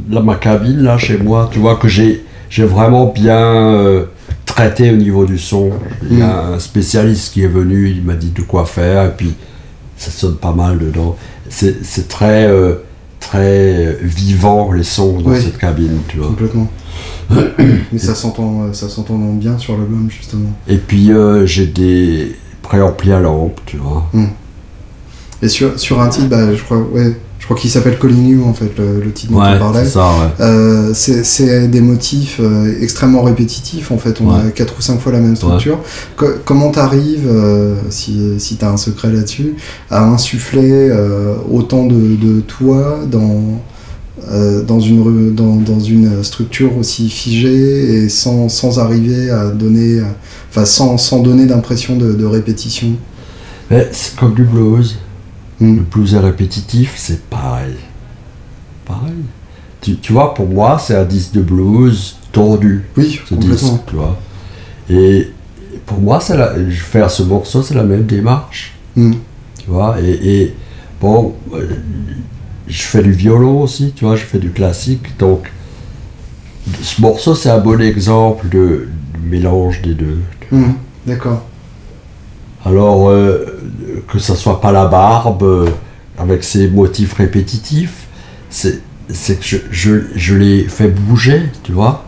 dans 0.08 0.22
ma 0.22 0.34
cabine 0.36 0.82
là 0.82 0.98
chez 0.98 1.16
moi, 1.16 1.48
tu 1.50 1.58
vois 1.58 1.76
que 1.76 1.88
j'ai 1.88 2.22
j'ai 2.48 2.64
vraiment 2.64 3.06
bien 3.06 3.38
euh, 3.38 4.04
traité 4.44 4.90
au 4.92 4.96
niveau 4.96 5.24
du 5.24 5.38
son. 5.38 5.70
Il 6.10 6.18
y 6.18 6.22
a 6.22 6.46
un 6.46 6.58
spécialiste 6.58 7.32
qui 7.32 7.42
est 7.42 7.48
venu, 7.48 7.90
il 7.90 8.02
m'a 8.02 8.14
dit 8.14 8.30
de 8.30 8.42
quoi 8.42 8.66
faire 8.66 9.06
et 9.06 9.12
puis 9.16 9.34
ça 9.96 10.10
sonne 10.10 10.36
pas 10.36 10.52
mal 10.52 10.78
dedans. 10.78 11.16
C'est 11.48 11.84
c'est 11.84 12.08
très 12.08 12.46
euh, 12.46 12.76
très 13.20 13.96
vivant 14.02 14.72
les 14.72 14.82
sons 14.82 15.20
dans 15.20 15.34
cette 15.34 15.58
cabine, 15.58 15.98
tu 16.08 16.18
vois. 16.18 16.28
Complètement. 16.28 16.68
Mais 17.92 17.98
ça 17.98 18.14
s'entend, 18.14 18.64
euh, 18.64 18.72
ça 18.72 18.88
s'entend 18.88 19.16
bien 19.16 19.58
sur 19.58 19.76
l'album 19.76 20.08
justement. 20.10 20.50
Et 20.68 20.76
puis 20.76 21.10
euh, 21.10 21.46
j'ai 21.46 21.66
des 21.66 22.36
préamplis 22.62 23.12
à 23.12 23.20
lampe, 23.20 23.60
tu 23.66 23.76
vois. 23.76 24.10
Et 25.42 25.48
sur, 25.48 25.78
sur 25.78 26.00
un 26.00 26.08
titre, 26.08 26.28
bah, 26.28 26.54
je 26.54 26.62
crois, 26.62 26.78
ouais, 26.78 27.16
je 27.44 27.46
crois 27.46 27.58
qu'il 27.60 27.68
s'appelle 27.68 27.98
Calling 27.98 28.26
You 28.26 28.44
en 28.48 28.54
fait, 28.54 28.70
le, 28.78 29.02
le 29.04 29.12
titre 29.12 29.34
dont 29.34 29.38
on 29.38 29.58
parlait. 29.58 29.84
c'est 29.84 29.90
ça, 29.90 30.06
ouais. 30.06 30.30
Euh, 30.40 30.92
c'est 30.94 31.22
c'est 31.26 31.68
des 31.68 31.82
motifs 31.82 32.40
euh, 32.40 32.72
extrêmement 32.80 33.20
répétitifs 33.20 33.90
en 33.90 33.98
fait, 33.98 34.18
on 34.22 34.30
Ouais. 34.32 34.40
a 34.48 34.50
quatre 34.50 34.78
ou 34.78 34.80
cinq 34.80 34.98
fois 34.98 35.12
la 35.12 35.20
même 35.20 35.36
structure. 35.36 35.78
Co- 36.16 36.26
comment 36.46 36.70
t'arrives, 36.70 37.28
euh, 37.28 37.74
si, 37.90 38.40
si 38.40 38.56
t'as 38.56 38.70
un 38.70 38.78
secret 38.78 39.12
là-dessus, 39.12 39.56
à 39.90 40.06
insuffler 40.06 40.88
euh, 40.90 41.34
autant 41.52 41.84
de, 41.86 42.16
de 42.16 42.40
toi 42.40 43.00
dans, 43.12 43.60
euh, 44.32 44.62
dans, 44.62 44.80
une, 44.80 45.34
dans, 45.34 45.56
dans 45.56 45.80
une 45.80 46.24
structure 46.24 46.78
aussi 46.78 47.10
figée 47.10 48.04
et 48.04 48.08
sans, 48.08 48.48
sans 48.48 48.78
arriver 48.78 49.28
à 49.28 49.48
donner, 49.50 50.00
enfin 50.50 50.64
sans, 50.64 50.96
sans 50.96 51.18
donner 51.18 51.44
d'impression 51.44 51.96
de, 51.96 52.14
de 52.14 52.24
répétition? 52.24 52.92
Mais 53.70 53.86
c'est 53.92 54.16
comme 54.16 54.32
du 54.32 54.44
blues. 54.44 54.96
Hmm. 55.60 55.76
Le 55.76 55.82
blues 55.82 56.14
est 56.14 56.18
répétitif, 56.18 56.94
c'est 56.96 57.22
pareil. 57.28 57.74
Pareil. 58.84 59.12
Tu, 59.80 59.96
tu 59.96 60.12
vois, 60.12 60.34
pour 60.34 60.48
moi, 60.48 60.78
c'est 60.78 60.96
un 60.96 61.04
disque 61.04 61.32
de 61.32 61.42
blues 61.42 62.16
tordu, 62.32 62.84
Oui, 62.96 63.20
ce 63.24 63.34
complètement. 63.34 63.54
disque, 63.54 63.82
tu 63.88 63.96
vois. 63.96 64.18
Et 64.90 65.28
pour 65.86 65.98
moi, 66.00 66.20
la, 66.30 66.54
faire 66.70 67.10
ce 67.10 67.22
morceau, 67.22 67.62
c'est 67.62 67.74
la 67.74 67.84
même 67.84 68.04
démarche, 68.04 68.72
Hmm. 68.96 69.12
tu 69.58 69.70
vois. 69.70 69.96
Et, 70.00 70.40
et 70.42 70.54
bon, 71.00 71.34
je 72.66 72.82
fais 72.82 73.02
du 73.02 73.12
violon 73.12 73.60
aussi, 73.62 73.92
tu 73.94 74.04
vois, 74.04 74.16
je 74.16 74.24
fais 74.24 74.38
du 74.38 74.50
classique, 74.50 75.16
donc 75.18 75.50
ce 76.80 77.00
morceau, 77.00 77.34
c'est 77.34 77.50
un 77.50 77.58
bon 77.58 77.80
exemple 77.80 78.48
de, 78.48 78.88
mélange 79.22 79.82
des 79.82 79.94
deux. 79.94 80.18
Hmm. 80.50 80.72
D'accord. 81.06 81.44
Alors, 82.64 83.08
euh, 83.08 83.60
que 84.08 84.18
ça 84.18 84.34
soit 84.34 84.60
pas 84.60 84.72
la 84.72 84.86
barbe, 84.86 85.42
euh, 85.42 85.68
avec 86.18 86.44
ses 86.44 86.68
motifs 86.68 87.14
répétitifs, 87.14 88.06
c'est 88.50 88.80
que 89.38 89.44
je, 89.44 89.56
je, 89.70 89.90
je 90.14 90.34
les 90.34 90.64
fais 90.64 90.88
bouger, 90.88 91.42
tu 91.62 91.72
vois. 91.72 92.04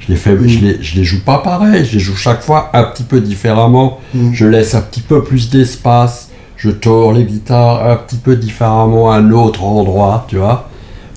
Je 0.00 0.08
les, 0.12 0.16
fais, 0.16 0.34
Mm. 0.34 0.48
je, 0.48 0.58
les, 0.60 0.82
je 0.82 0.96
les 0.96 1.04
joue 1.04 1.22
pas 1.24 1.38
pareil, 1.38 1.84
je 1.84 1.94
les 1.94 1.98
joue 1.98 2.14
chaque 2.14 2.42
fois 2.42 2.70
un 2.74 2.84
petit 2.84 3.02
peu 3.04 3.20
différemment. 3.20 4.00
Hmm. 4.14 4.32
Je 4.32 4.46
laisse 4.46 4.74
un 4.74 4.82
petit 4.82 5.00
peu 5.00 5.24
plus 5.24 5.48
d'espace, 5.50 6.28
je 6.56 6.70
tords 6.70 7.12
les 7.12 7.24
guitares 7.24 7.88
un 7.90 7.96
petit 7.96 8.16
peu 8.16 8.36
différemment 8.36 9.10
à 9.10 9.16
un 9.16 9.30
autre 9.30 9.64
endroit, 9.64 10.26
tu 10.28 10.36
vois. 10.36 10.68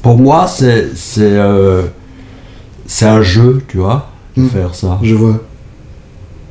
Pour 0.02 0.18
moi, 0.18 0.48
c'est 0.48 0.88
euh, 1.20 1.84
un 3.02 3.22
jeu, 3.22 3.62
tu 3.68 3.78
vois, 3.78 4.10
de 4.38 4.44
Mm. 4.44 4.50
faire 4.50 4.74
ça. 4.76 5.00
Je 5.04 5.16
vois. 5.16 5.40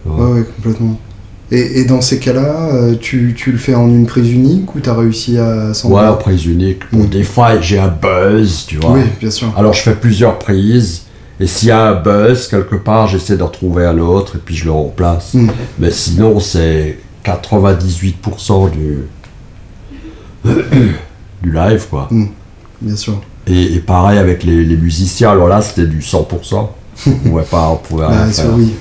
tu 0.03 0.09
vois. 0.11 0.26
Ouais, 0.29 0.33
ouais, 0.41 0.45
complètement. 0.57 0.99
Et, 1.53 1.81
et 1.81 1.85
dans 1.85 2.00
ces 2.00 2.19
cas-là, 2.19 2.71
euh, 2.75 2.95
tu, 3.00 3.35
tu 3.37 3.53
le 3.53 3.59
fais 3.59 3.75
en 3.75 3.87
une 3.88 4.07
prise 4.07 4.33
unique 4.33 4.75
ou 4.75 4.81
t'as 4.81 4.95
réussi 4.95 5.38
à 5.38 5.73
s'en 5.75 5.91
Ouais, 5.91 6.05
en 6.07 6.17
prise 6.17 6.45
unique. 6.47 6.81
Bon, 6.93 7.05
Mm. 7.05 7.09
des 7.09 7.23
fois, 7.23 7.61
j'ai 7.61 7.79
un 7.79 7.88
buzz, 7.88 8.65
tu 8.67 8.79
vois. 8.79 8.93
Oui, 8.93 9.03
bien 9.21 9.31
sûr. 9.31 9.53
Alors, 9.57 9.73
je 9.73 9.81
fais 9.83 9.95
plusieurs 9.95 10.38
prises. 10.41 11.03
Et 11.38 11.47
s'il 11.47 11.69
y 11.69 11.71
a 11.71 11.83
un 11.88 11.95
buzz 12.00 12.49
quelque 12.49 12.75
part, 12.76 13.07
j'essaie 13.09 13.37
de 13.37 13.43
retrouver 13.43 13.85
un 13.85 13.99
autre 13.99 14.37
et 14.37 14.38
puis 14.45 14.57
je 14.57 14.65
le 14.65 14.73
remplace. 14.73 15.35
Mm. 15.35 15.50
Mais 15.79 15.91
sinon, 15.93 16.41
c'est 16.41 16.99
98% 17.25 18.71
du... 18.71 18.99
du 21.43 21.53
live, 21.53 21.87
quoi. 21.91 22.09
Bien 22.81 22.97
sûr. 22.97 23.21
Et, 23.47 23.75
et 23.75 23.79
pareil 23.81 24.19
avec 24.19 24.43
les, 24.43 24.65
les 24.65 24.76
musiciens. 24.76 25.31
Alors 25.31 25.49
là, 25.49 25.61
c'était 25.62 25.87
du 25.87 26.00
100%. 26.00 26.25
On 27.07 27.11
pouvait 27.11 27.43
pas, 27.45 27.69
on 27.69 27.76
pouvait 27.76 28.07
rien 28.07 28.25
Bah, 28.26 28.33
ça, 28.33 28.43
faire. 28.45 28.53
oui. 28.57 28.73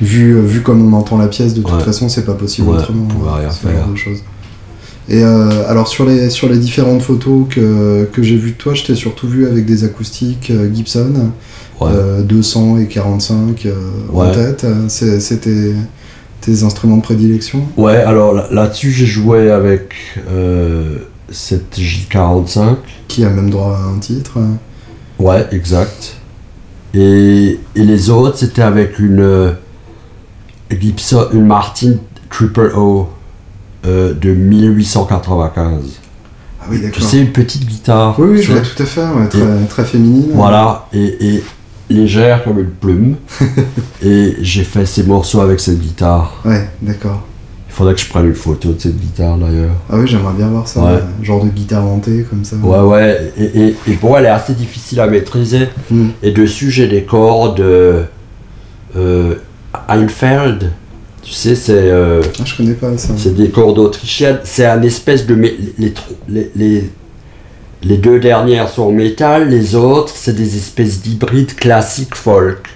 Vu, 0.00 0.32
euh, 0.36 0.40
vu 0.42 0.62
comme 0.62 0.92
on 0.92 0.96
entend 0.96 1.18
la 1.18 1.28
pièce, 1.28 1.54
de 1.54 1.62
toute 1.62 1.72
Ouais. 1.74 1.80
façon, 1.84 2.08
c'est 2.08 2.24
pas 2.24 2.34
possible 2.34 2.68
Ouais, 2.68 2.76
autrement. 2.78 3.04
on 3.04 3.14
pouvait 3.14 3.30
rien 3.40 3.50
faire. 3.50 3.86
de. 3.86 5.12
Et 5.12 5.24
euh, 5.24 5.68
alors 5.68 5.88
sur 5.88 6.04
les, 6.06 6.30
sur 6.30 6.48
les 6.48 6.58
différentes 6.58 7.02
photos 7.02 7.46
que, 7.50 8.08
que 8.12 8.22
j'ai 8.22 8.36
vues 8.36 8.52
de 8.52 8.56
toi, 8.56 8.74
je 8.74 8.84
t'ai 8.84 8.94
surtout 8.94 9.26
vu 9.28 9.46
avec 9.46 9.66
des 9.66 9.82
acoustiques 9.84 10.50
euh, 10.50 10.72
Gibson, 10.72 11.30
Ouais. 11.80 11.88
euh, 11.92 12.22
200 12.22 12.78
et 12.78 12.86
45 12.86 13.66
euh, 13.66 13.72
en 14.14 14.30
tête. 14.30 14.64
C'est- 14.88 15.18
C'était 15.20 15.72
tes 16.40 16.62
instruments 16.62 16.98
de 16.98 17.02
prédilection? 17.02 17.62
Ouais, 17.76 17.96
alors 17.96 18.32
là- 18.34 18.48
là-dessus, 18.52 18.92
j'ai 18.92 19.06
joué 19.06 19.50
avec 19.50 19.94
cette 21.30 21.78
J45. 21.78 22.76
Qui 23.08 23.24
a 23.24 23.30
même 23.30 23.50
droit 23.50 23.76
à 23.82 23.88
un 23.94 23.98
titre 23.98 24.38
Ouais, 25.18 25.46
exact. 25.52 26.16
Et, 26.94 27.60
et 27.74 27.84
les 27.84 28.10
autres, 28.10 28.38
c'était 28.38 28.62
avec 28.62 28.98
une 28.98 29.20
euh, 29.20 29.52
Gibson, 30.70 31.28
une 31.32 31.46
Martin 31.46 31.94
Triple 32.30 32.72
O 32.76 33.08
euh, 33.86 34.14
de 34.14 34.32
1895. 34.32 36.00
Ah 36.60 36.66
oui, 36.70 36.80
d'accord. 36.80 36.96
Tu 36.96 37.02
sais, 37.02 37.18
une 37.18 37.32
petite 37.32 37.66
guitare. 37.66 38.18
Oui, 38.18 38.28
oui, 38.32 38.42
je 38.42 38.52
vois 38.52 38.60
tout 38.60 38.82
à 38.82 38.86
fait, 38.86 39.00
ouais, 39.00 39.28
très, 39.28 39.64
très 39.68 39.84
féminine. 39.84 40.30
Voilà, 40.34 40.86
et, 40.92 41.36
et 41.36 41.44
légère 41.88 42.44
comme 42.44 42.58
une 42.58 42.70
plume. 42.70 43.16
et 44.02 44.36
j'ai 44.40 44.64
fait 44.64 44.86
ces 44.86 45.02
morceaux 45.04 45.40
avec 45.40 45.60
cette 45.60 45.80
guitare. 45.80 46.40
Ouais, 46.44 46.68
d'accord. 46.82 47.22
Il 47.72 47.76
faudrait 47.76 47.94
que 47.94 48.00
je 48.00 48.08
prenne 48.08 48.26
une 48.26 48.34
photo 48.34 48.72
de 48.72 48.80
cette 48.80 48.98
guitare 48.98 49.36
d'ailleurs. 49.38 49.70
Ah 49.88 49.94
oui, 49.96 50.06
j'aimerais 50.08 50.34
bien 50.34 50.48
voir 50.48 50.66
ça. 50.66 50.80
Ouais. 50.80 50.90
euh, 50.90 51.00
genre 51.24 51.44
de 51.44 51.50
guitare 51.50 51.86
hantée 51.86 52.26
comme 52.28 52.44
ça. 52.44 52.56
Ouais, 52.56 52.80
ouais, 52.80 53.32
et, 53.38 53.44
et, 53.68 53.76
et 53.86 53.94
bon, 53.94 54.16
elle 54.16 54.24
est 54.24 54.28
assez 54.28 54.54
difficile 54.54 54.98
à 55.00 55.06
maîtriser. 55.06 55.68
Mm. 55.90 56.08
Et 56.22 56.32
dessus, 56.32 56.70
j'ai 56.72 56.88
des 56.88 57.04
cordes 57.04 57.60
euh, 57.60 58.02
Einfeld. 59.88 60.72
Tu 61.22 61.32
sais, 61.32 61.54
c'est 61.54 61.74
euh, 61.76 62.22
Ah, 62.40 62.42
je 62.44 62.56
connais 62.56 62.72
pas 62.74 62.96
ça. 62.98 63.14
c'est 63.16 63.34
des 63.36 63.50
cordes 63.50 63.78
autrichiennes. 63.78 64.40
C'est 64.44 64.66
un 64.66 64.82
espèce 64.82 65.26
de. 65.26 65.34
Les, 65.34 65.56
les, 66.28 66.50
les, 66.56 66.90
les 67.82 67.96
deux 67.96 68.18
dernières 68.20 68.68
sont 68.68 68.82
en 68.82 68.92
métal, 68.92 69.48
les 69.48 69.74
autres, 69.74 70.12
c'est 70.14 70.34
des 70.34 70.56
espèces 70.56 71.00
d'hybrides 71.00 71.54
classiques 71.54 72.14
folk. 72.14 72.68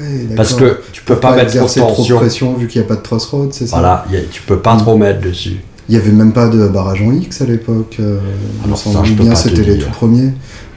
Ah. 0.00 0.34
Parce 0.36 0.54
que 0.54 0.80
tu 0.92 1.02
peux 1.02 1.16
pas, 1.16 1.34
mettre 1.34 1.52
trop 1.66 2.04
de 2.04 2.14
pression 2.14 2.54
vu 2.54 2.68
qu'il 2.68 2.80
n'y 2.80 2.86
a 2.86 2.88
pas 2.88 2.96
de 2.96 3.00
crossroad, 3.02 3.48
c'est 3.52 3.66
ça 3.66 3.76
Voilà, 3.78 4.04
a- 4.08 4.20
tu 4.30 4.42
peux 4.42 4.58
pas 4.58 4.74
Mm. 4.74 4.78
trop 4.78 4.96
mettre 4.96 5.20
dessus. 5.20 5.56
Il 5.88 5.94
n'y 5.96 6.00
avait 6.00 6.12
même 6.12 6.32
pas 6.32 6.48
de 6.48 6.68
barrage 6.68 7.00
en 7.02 7.12
X 7.12 7.40
à 7.42 7.46
l'époque. 7.46 7.96
euh, 8.00 8.18
Alors 8.64 8.76
ça, 8.78 8.90
semble 8.92 9.06
je 9.06 9.12
bien, 9.14 9.34
c'était 9.34 9.62
les 9.62 9.78
tout 9.78 9.90
premiers. 9.90 10.32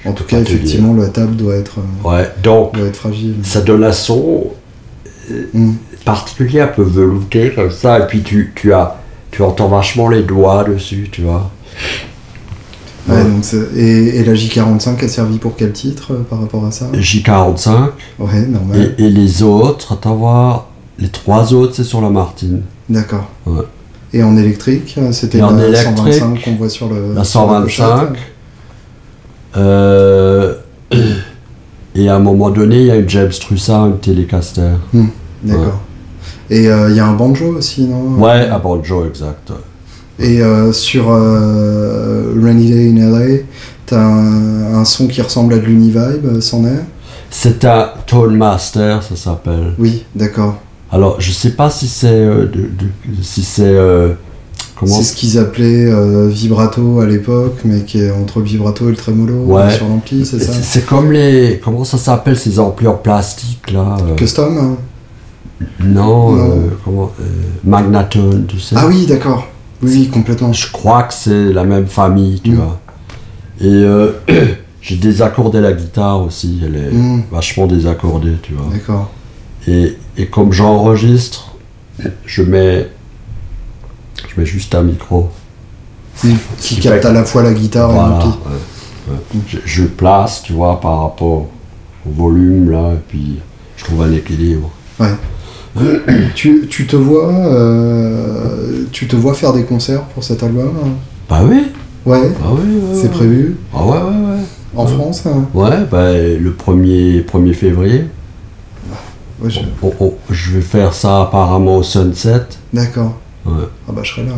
En 0.05 0.13
tout 0.13 0.23
cas, 0.23 0.39
effectivement, 0.39 0.93
la 0.95 1.07
table 1.09 1.35
doit 1.35 1.55
être, 1.55 1.75
euh, 1.79 2.09
Ouais, 2.09 2.29
donc 2.41 2.73
doit 2.75 2.87
être 2.87 2.95
fragile. 2.95 3.35
ça 3.43 3.61
donne 3.61 3.83
un 3.83 3.91
son 3.91 4.47
Mm. 5.53 5.73
particulier, 6.05 6.61
un 6.61 6.67
peu 6.67 6.81
velouté 6.83 7.51
comme 7.53 7.71
ça, 7.71 7.99
et 7.99 8.07
puis 8.07 8.21
tu, 8.21 8.51
tu 8.55 8.73
as 8.73 8.97
tu 9.31 9.43
entends 9.43 9.69
vachement 9.69 10.09
les 10.09 10.23
doigts 10.23 10.65
dessus, 10.65 11.07
tu 11.11 11.21
vois. 11.21 11.49
Donc 13.41 13.75
et, 13.75 14.19
et 14.19 14.23
la 14.23 14.33
J45 14.33 15.03
a 15.03 15.07
servi 15.07 15.37
pour 15.37 15.55
quel 15.55 15.71
titre 15.73 16.13
euh, 16.13 16.23
par 16.29 16.39
rapport 16.41 16.65
à 16.65 16.71
ça? 16.71 16.87
J45 16.93 17.89
Ouais, 18.19 18.45
normal. 18.45 18.95
et, 18.97 19.05
et 19.05 19.09
les 19.09 19.43
autres, 19.43 19.93
attends 19.93 20.15
voir, 20.15 20.67
les 20.99 21.09
trois 21.09 21.53
autres 21.53 21.75
c'est 21.75 21.83
sur 21.83 22.01
la 22.01 22.09
Martine. 22.09 22.61
D'accord. 22.89 23.27
Ouais. 23.45 23.63
Et 24.13 24.23
en 24.23 24.35
électrique, 24.35 24.95
euh, 24.97 25.11
c'était 25.11 25.37
la 25.37 25.47
en 25.47 25.57
électrique, 25.57 26.13
125 26.13 26.43
qu'on 26.43 26.55
voit 26.55 26.69
sur 26.69 26.89
le. 26.89 27.13
La 27.13 27.23
sur 27.23 27.41
125. 27.41 27.63
pochette. 27.63 28.19
Euh, 29.57 30.55
et 31.95 32.09
à 32.09 32.15
un 32.15 32.19
moment 32.19 32.49
donné, 32.49 32.81
il 32.81 32.85
y 32.87 32.91
a 32.91 32.95
une 32.97 33.09
James 33.09 33.31
Trussa, 33.31 33.79
une 33.79 33.99
Telecaster. 33.99 34.71
D'accord. 35.43 35.81
Et 36.49 36.67
euh, 36.67 36.89
il 36.89 36.97
y 36.97 36.99
a 36.99 37.07
un 37.07 37.13
banjo 37.13 37.57
aussi, 37.57 37.85
non? 37.85 38.21
Ouais, 38.21 38.49
à 38.49 38.59
banjo, 38.59 39.05
exact. 39.05 39.51
Et 40.19 40.41
euh, 40.41 40.71
sur 40.71 41.05
euh, 41.09 42.33
Rainy 42.41 42.69
Day 42.71 42.89
in 42.91 43.09
LA, 43.11 43.37
t'as 43.85 43.99
un, 44.01 44.75
un 44.75 44.85
son 44.85 45.07
qui 45.07 45.21
ressemble 45.21 45.53
à 45.53 45.57
de 45.57 45.65
l'Univibe, 45.65 46.25
euh, 46.25 46.41
c'en 46.41 46.63
est 46.65 46.83
C'est 47.29 47.65
un 47.65 47.89
Tone 48.05 48.37
Master, 48.37 49.01
ça 49.01 49.15
s'appelle. 49.15 49.73
Oui, 49.79 50.03
d'accord. 50.15 50.57
Alors, 50.91 51.19
je 51.19 51.31
sais 51.31 51.51
pas 51.51 51.69
si 51.69 51.87
c'est. 51.87 52.07
euh, 52.11 52.47
si 53.23 53.43
c'est. 53.43 53.63
euh, 53.63 54.13
C'est 54.85 55.03
ce 55.03 55.13
qu'ils 55.15 55.37
appelaient 55.39 55.89
euh, 55.89 56.27
vibrato 56.27 56.99
à 56.99 57.05
l'époque, 57.05 57.59
mais 57.63 57.81
qui 57.83 57.99
est 58.01 58.11
entre 58.11 58.41
vibrato 58.41 58.89
et 58.89 58.91
le 58.93 59.33
Ouais. 59.33 59.61
euh, 59.61 59.69
sur 59.69 59.87
l'ampli, 59.87 60.25
c'est 60.25 60.39
ça 60.39 60.51
C'est 60.61 60.85
comme 60.85 61.11
les. 61.11 61.59
Comment 61.63 61.83
ça 61.85 61.97
s'appelle 61.97 62.37
ces 62.37 62.59
amplis 62.59 62.87
en 62.87 62.95
plastique 62.95 63.71
là 63.71 63.95
euh, 64.01 64.15
Custom 64.15 64.57
hein 64.57 64.77
Non, 65.79 66.31
Non. 66.33 66.37
euh, 66.51 66.55
comment 66.83 67.11
Magnatone, 67.63 68.45
tu 68.47 68.59
sais. 68.59 68.75
Ah 68.77 68.85
oui, 68.87 69.05
d'accord. 69.05 69.47
Oui, 69.81 70.09
complètement. 70.09 70.53
Je 70.53 70.71
crois 70.71 71.03
que 71.03 71.13
c'est 71.13 71.51
la 71.53 71.63
même 71.63 71.87
famille, 71.87 72.39
tu 72.41 72.51
Mm. 72.51 72.55
vois. 72.55 72.79
Et 73.59 73.65
euh, 73.67 74.11
j'ai 74.81 74.95
désaccordé 74.97 75.59
la 75.61 75.73
guitare 75.73 76.21
aussi, 76.21 76.61
elle 76.65 76.75
est 76.75 76.91
Mm. 76.91 77.23
vachement 77.31 77.67
désaccordée, 77.67 78.33
tu 78.41 78.53
vois. 78.53 78.71
D'accord. 78.71 79.09
Et, 79.67 79.97
et 80.17 80.25
comme 80.27 80.51
j'enregistre, 80.51 81.55
je 82.25 82.41
mets. 82.43 82.89
Je 84.33 84.39
mets 84.39 84.45
juste 84.45 84.73
un 84.75 84.83
micro. 84.83 85.29
Qui 86.19 86.35
qui 86.59 86.79
capte 86.79 87.05
à 87.05 87.11
la 87.13 87.23
fois 87.25 87.41
la 87.43 87.53
guitare 87.53 87.89
et 87.91 87.95
ouais, 87.95 89.15
ouais. 89.15 89.41
Je, 89.47 89.57
je 89.65 89.83
place, 89.85 90.43
tu 90.43 90.53
vois, 90.53 90.79
par 90.79 91.01
rapport 91.03 91.47
au 92.05 92.11
volume, 92.11 92.69
là, 92.69 92.93
et 92.93 92.99
puis 93.07 93.39
je 93.77 93.83
trouve 93.85 94.03
un 94.03 94.11
équilibre. 94.11 94.69
Tu, 96.35 96.67
tu 96.69 96.85
te 96.87 96.95
vois 96.95 97.29
euh, 97.33 98.83
tu 98.91 99.07
te 99.07 99.15
vois 99.15 99.33
faire 99.33 99.53
des 99.53 99.63
concerts 99.63 100.03
pour 100.03 100.23
cet 100.23 100.43
album 100.43 100.71
hein? 100.83 100.89
Bah 101.29 101.41
oui, 101.47 101.67
Ouais, 102.05 102.29
bah 102.29 102.47
oui. 102.51 102.75
ouais, 102.75 102.95
c'est 102.95 103.03
ouais. 103.03 103.09
prévu? 103.09 103.55
Ah 103.73 103.83
ouais, 103.85 103.91
ouais, 103.91 103.97
ouais. 103.97 104.41
en 104.75 104.85
Ouais. 104.85 104.91
France 104.91 105.23
hein? 105.27 105.45
Ouais, 105.53 105.85
bah 105.89 106.11
le 106.13 106.51
1er, 106.51 107.23
1er 107.25 107.53
février. 107.53 108.05
Ouais, 109.41 109.49
je- 109.49 109.59
Oh, 109.81 109.93
oh, 109.99 110.15
je 110.29 110.51
vais 110.55 110.61
faire 110.61 110.93
ça 110.93 111.21
apparemment 111.21 111.77
au 111.77 111.83
Sunset. 111.83 112.41
D'accord. 112.73 113.13
Ouais. 113.45 113.53
Ah 113.87 113.91
bah 113.95 114.01
je 114.03 114.11
serai 114.11 114.23
là. 114.25 114.33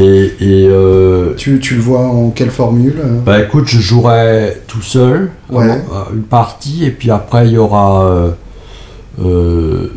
Et, 0.00 0.32
et 0.40 0.66
euh, 0.68 1.34
Tu, 1.36 1.60
tu 1.60 1.76
le 1.76 1.80
vois 1.82 2.00
en 2.00 2.30
quelle 2.30 2.50
formule 2.50 2.96
euh 2.98 3.20
bah 3.24 3.40
écoute, 3.40 3.68
je 3.68 3.78
jouerai 3.78 4.60
tout 4.66 4.82
seul 4.82 5.30
Ouais. 5.50 5.70
euh, 5.70 6.14
une 6.14 6.22
partie, 6.22 6.84
et 6.84 6.90
puis 6.90 7.10
après 7.12 7.46
il 7.46 7.52
y 7.52 7.58
aura 7.58 8.04
euh, 8.06 8.30
euh, 9.22 9.92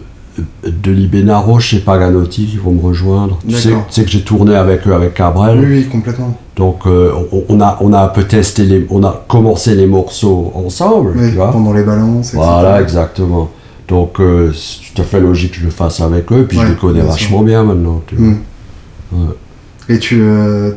Denis 0.65 1.07
Benaro 1.07 1.59
chez 1.59 1.79
Paganotti 1.79 2.45
qui 2.45 2.57
vont 2.57 2.71
me 2.71 2.81
rejoindre. 2.81 3.39
Tu 3.47 3.55
sais, 3.55 3.69
D'accord. 3.69 3.85
tu 3.87 3.93
sais 3.93 4.03
que 4.03 4.09
j'ai 4.11 4.21
tourné 4.21 4.55
avec 4.55 4.87
eux, 4.87 4.93
avec 4.93 5.13
Cabrel. 5.13 5.59
Oui, 5.59 5.65
oui, 5.69 5.85
complètement. 5.87 6.37
Donc 6.55 6.85
euh, 6.87 7.11
on, 7.49 7.59
a, 7.61 7.77
on 7.81 7.91
a 7.93 8.01
un 8.03 8.07
peu 8.07 8.23
testé, 8.23 8.63
les, 8.63 8.85
on 8.89 9.03
a 9.03 9.23
commencé 9.27 9.75
les 9.75 9.85
morceaux 9.87 10.51
ensemble, 10.55 11.13
Oui, 11.15 11.29
tu 11.29 11.35
vois. 11.35 11.51
pendant 11.51 11.73
les 11.73 11.83
balances, 11.83 12.29
etc. 12.33 12.43
Voilà, 12.43 12.81
exactement. 12.81 13.49
Donc 13.87 14.19
euh, 14.19 14.51
c'est 14.53 14.93
tout 14.93 15.01
à 15.01 15.05
fait 15.05 15.19
logique 15.19 15.51
que 15.53 15.59
je 15.59 15.65
le 15.65 15.69
fasse 15.71 15.99
avec 16.01 16.31
eux, 16.31 16.45
puis 16.47 16.57
je 16.57 16.63
Ouais, 16.63 16.69
les 16.69 16.75
connais 16.75 17.01
bien 17.01 17.09
vachement 17.09 17.43
bien 17.43 17.63
maintenant, 17.63 18.01
tu 18.07 18.15
vois. 18.15 18.27
Mm. 18.27 18.37
Ouais. 19.13 19.35
Et 19.87 19.99
tu 19.99 20.23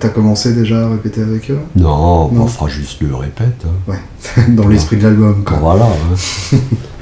as 0.03 0.09
commencé 0.11 0.53
déjà 0.53 0.85
à 0.87 0.91
répéter 0.91 1.23
avec 1.23 1.51
eux? 1.51 1.59
Non, 1.77 2.31
Non. 2.31 2.43
on 2.43 2.47
fera 2.47 2.69
juste 2.69 3.01
le 3.01 3.15
répète. 3.15 3.65
hein. 3.65 3.93
Ouais, 3.93 4.45
dans 4.51 4.69
l'esprit 4.69 4.97
de 4.99 5.05
l'album, 5.05 5.45
quoi. 5.45 5.57
Voilà. 5.59 5.87
hein. 5.87 6.57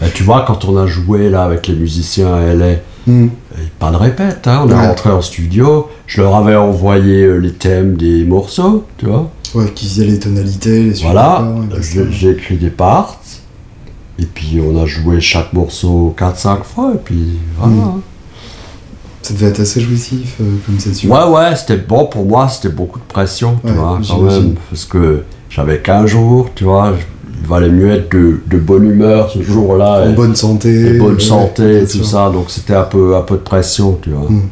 Et 0.06 0.10
tu 0.14 0.22
vois, 0.22 0.44
quand 0.46 0.64
on 0.66 0.76
a 0.76 0.86
joué 0.86 1.30
là 1.30 1.42
avec 1.44 1.66
les 1.66 1.74
musiciens 1.74 2.32
à 2.34 2.40
LA, 2.54 2.74
Mm. 3.08 3.26
et 3.56 3.68
pas 3.78 3.92
de 3.92 3.96
répète, 3.96 4.48
hein, 4.48 4.62
on 4.64 4.68
est 4.68 4.74
Ouais. 4.74 4.86
rentré 4.88 5.10
en 5.10 5.22
studio, 5.22 5.86
je 6.08 6.20
leur 6.20 6.34
avais 6.34 6.56
envoyé 6.56 7.22
euh, 7.22 7.36
les 7.38 7.52
thèmes 7.52 7.96
des 7.96 8.24
morceaux, 8.24 8.84
tu 8.98 9.06
vois. 9.06 9.30
Ouais, 9.54 9.70
qui 9.76 9.86
faisaient 9.86 10.06
les 10.06 10.18
tonalités, 10.18 10.82
les 10.82 11.02
Voilà, 11.02 11.46
j'ai 11.80 12.10
j'ai 12.10 12.30
écrit 12.30 12.56
des 12.56 12.68
parts, 12.70 13.20
et 14.18 14.26
puis 14.26 14.60
on 14.60 14.76
a 14.82 14.86
joué 14.86 15.20
chaque 15.20 15.52
morceau 15.52 16.16
4-5 16.18 16.64
fois, 16.64 16.94
et 16.94 16.98
puis 16.98 17.38
voilà. 17.56 17.74
Mm. 17.74 18.00
Ça 19.26 19.34
devait 19.34 19.46
être 19.46 19.58
assez 19.60 19.80
jouissif 19.80 20.36
euh, 20.40 20.44
comme 20.64 20.78
session. 20.78 21.10
Ouais, 21.12 21.24
ouais, 21.36 21.56
c'était 21.56 21.78
bon 21.78 22.06
pour 22.06 22.24
moi, 22.24 22.48
c'était 22.48 22.68
beaucoup 22.68 23.00
de 23.00 23.04
pression, 23.04 23.56
tu 23.60 23.66
Ouais, 23.72 23.76
vois, 23.76 23.98
quand 24.06 24.20
même. 24.20 24.54
Parce 24.70 24.84
que 24.84 25.22
j'avais 25.50 25.80
qu'un 25.80 26.06
jour, 26.06 26.50
tu 26.54 26.62
vois, 26.62 26.94
il 27.42 27.48
valait 27.48 27.70
mieux 27.70 27.90
être 27.90 28.08
de, 28.12 28.40
de 28.48 28.58
bonne 28.58 28.88
humeur 28.88 29.28
ce 29.32 29.42
jour-là. 29.42 30.04
En 30.04 30.10
et- 30.10 30.14
bonne 30.14 30.36
santé. 30.36 30.70
et 30.94 30.98
bonne 30.98 31.14
ouais, 31.14 31.20
santé 31.20 31.78
et 31.78 31.82
tout 31.82 31.88
sûr. 31.98 32.06
ça, 32.06 32.30
donc 32.30 32.50
c'était 32.50 32.74
un 32.74 32.84
peu, 32.84 33.16
un 33.16 33.22
peu 33.22 33.34
de 33.34 33.40
pression, 33.40 33.98
tu 34.00 34.10
vois. 34.10 34.30
Mm. 34.30 34.42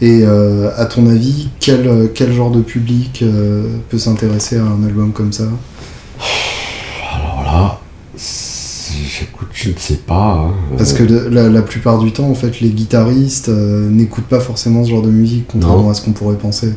Et 0.00 0.22
euh, 0.24 0.70
à 0.76 0.86
ton 0.86 1.06
avis, 1.10 1.48
quel, 1.60 1.86
euh, 1.86 2.06
quel 2.14 2.32
genre 2.32 2.50
de 2.50 2.60
public 2.62 3.20
euh, 3.22 3.66
peut 3.90 3.98
s'intéresser 3.98 4.56
à 4.56 4.62
un 4.64 4.84
album 4.86 5.12
comme 5.12 5.32
ça? 5.32 5.44
Alors 7.14 7.42
là, 7.44 7.78
j'écoute, 9.02 9.48
je 9.52 9.70
ne 9.70 9.74
sais 9.76 9.96
pas. 10.06 10.48
hein. 10.48 10.76
Parce 10.76 10.92
que 10.92 11.02
la, 11.04 11.48
la 11.48 11.62
plupart 11.62 11.98
du 11.98 12.12
temps, 12.12 12.28
en 12.28 12.34
fait, 12.34 12.60
les 12.60 12.70
guitaristes 12.70 13.48
euh, 13.48 13.88
n'écoutent 13.90 14.24
pas 14.26 14.40
forcément 14.40 14.84
ce 14.84 14.90
genre 14.90 15.02
de 15.02 15.10
musique, 15.10 15.46
contrairement 15.48 15.82
Non. 15.84 15.90
à 15.90 15.94
ce 15.94 16.02
qu'on 16.02 16.12
pourrait 16.12 16.36
penser. 16.36 16.72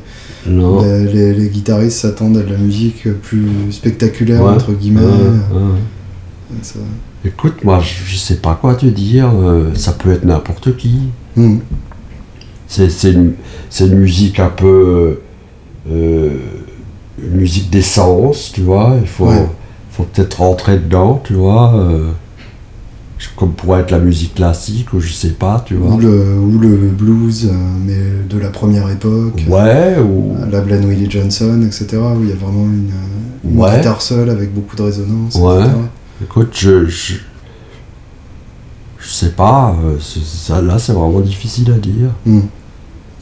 Non. 0.47 0.81
Les, 0.81 1.05
les- 1.05 1.33
les 1.33 1.49
guitaristes 1.49 1.97
s'attendent 1.99 2.38
à 2.38 2.41
de 2.43 2.51
la 2.51 2.57
musique 2.57 3.07
plus 3.21 3.47
spectaculaire, 3.71 4.43
Ouais, 4.43 4.51
entre 4.51 4.73
guillemets. 4.73 5.01
ouais, 5.01 5.07
ouais. 5.53 6.57
Ça- 6.61 6.79
Écoute, 7.23 7.63
moi, 7.63 7.79
je, 7.79 8.11
je 8.11 8.17
sais 8.17 8.35
pas 8.35 8.53
quoi 8.59 8.75
te 8.75 8.85
dire. 8.85 9.31
euh, 9.35 9.71
ça 9.73 9.93
peut 9.93 10.11
être 10.11 10.25
n'importe 10.25 10.77
qui. 10.77 10.99
Mm. 11.35 11.57
C'est 12.67 13.11
une, 13.11 13.33
musique 13.95 14.39
un 14.39 14.49
peu. 14.49 15.19
euh, 15.91 16.29
une 17.23 17.38
musique 17.38 17.69
d'essence, 17.69 18.51
tu 18.53 18.61
vois. 18.61 18.95
Il 19.01 19.07
faut, 19.07 19.27
Ouais. 19.27 19.45
Faut 19.95 20.03
peut-être 20.03 20.39
rentrer 20.41 20.77
dedans, 20.77 21.21
tu 21.23 21.34
vois. 21.34 21.73
euh, 21.75 22.12
comme 23.38 23.53
pourrait 23.53 23.81
être 23.81 23.91
la 23.91 23.99
musique 23.99 24.36
classique, 24.36 24.93
ou 24.93 24.99
je 24.99 25.12
sais 25.12 25.29
pas, 25.31 25.63
tu 25.65 25.75
vois. 25.75 25.95
Ou, 25.95 25.99
le, 25.99 26.38
ou 26.38 26.60
le 26.60 26.75
blues, 26.89 27.49
euh, 27.49 27.55
mais 27.86 27.97
de 28.29 28.38
la 28.39 28.49
première 28.49 28.89
époque. 28.91 29.41
Ouais, 29.47 29.95
ou. 29.99 30.36
La 30.51 30.60
Glenn 30.62 30.86
Willie 30.86 31.10
Johnson, 31.10 31.62
etc., 31.65 31.97
où 32.15 32.21
il 32.23 32.29
y 32.29 32.34
a 32.34 32.36
vraiment 32.36 32.65
une, 32.65 32.91
une 33.49 33.60
Ouais. 33.60 33.77
guitare 33.77 34.01
seule 34.01 34.29
avec 34.29 34.53
beaucoup 34.53 34.75
de 34.75 34.81
résonance. 34.84 35.36
Ouais. 35.36 35.62
etc. 35.62 35.71
Écoute, 36.23 36.49
je. 36.53 36.86
Je, 36.88 37.15
je 38.99 39.10
sais 39.10 39.31
pas, 39.31 39.75
euh, 39.86 39.97
ça, 39.99 40.62
là 40.62 40.77
c'est 40.79 40.93
vraiment 40.93 41.19
difficile 41.21 41.71
à 41.71 41.77
dire. 41.77 42.10
Mm. 42.25 42.39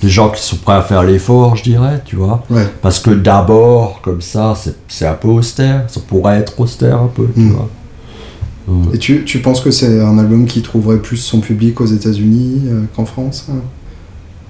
Des 0.03 0.09
gens 0.09 0.29
qui 0.29 0.41
sont 0.41 0.57
prêts 0.57 0.75
à 0.75 0.81
faire 0.81 1.01
l'effort, 1.03 1.55
je 1.55 1.63
dirais, 1.63 2.01
tu 2.05 2.17
vois. 2.17 2.43
Ouais. 2.49 2.67
Parce 2.81 2.99
que 2.99 3.09
d'abord, 3.11 4.01
comme 4.03 4.21
ça, 4.21 4.53
c'est- 4.55 4.75
c'est 4.87 5.07
un 5.07 5.13
peu 5.13 5.29
austère. 5.29 5.85
Ça 5.87 6.01
pourrait 6.05 6.37
être 6.39 6.59
austère 6.59 7.01
un 7.01 7.07
peu, 7.07 7.27
tu 7.33 7.39
Mm. 7.41 7.51
vois. 7.53 7.69
Et 8.93 8.97
tu, 8.97 9.23
tu 9.25 9.39
penses 9.39 9.59
que 9.61 9.71
c'est 9.71 9.99
un 10.01 10.17
album 10.19 10.45
qui 10.45 10.61
trouverait 10.61 10.99
plus 10.99 11.17
son 11.17 11.39
public 11.41 11.81
aux 11.81 11.85
États-Unis 11.85 12.61
euh, 12.67 12.81
qu'en 12.95 13.05
France 13.05 13.47
hein? 13.51 13.55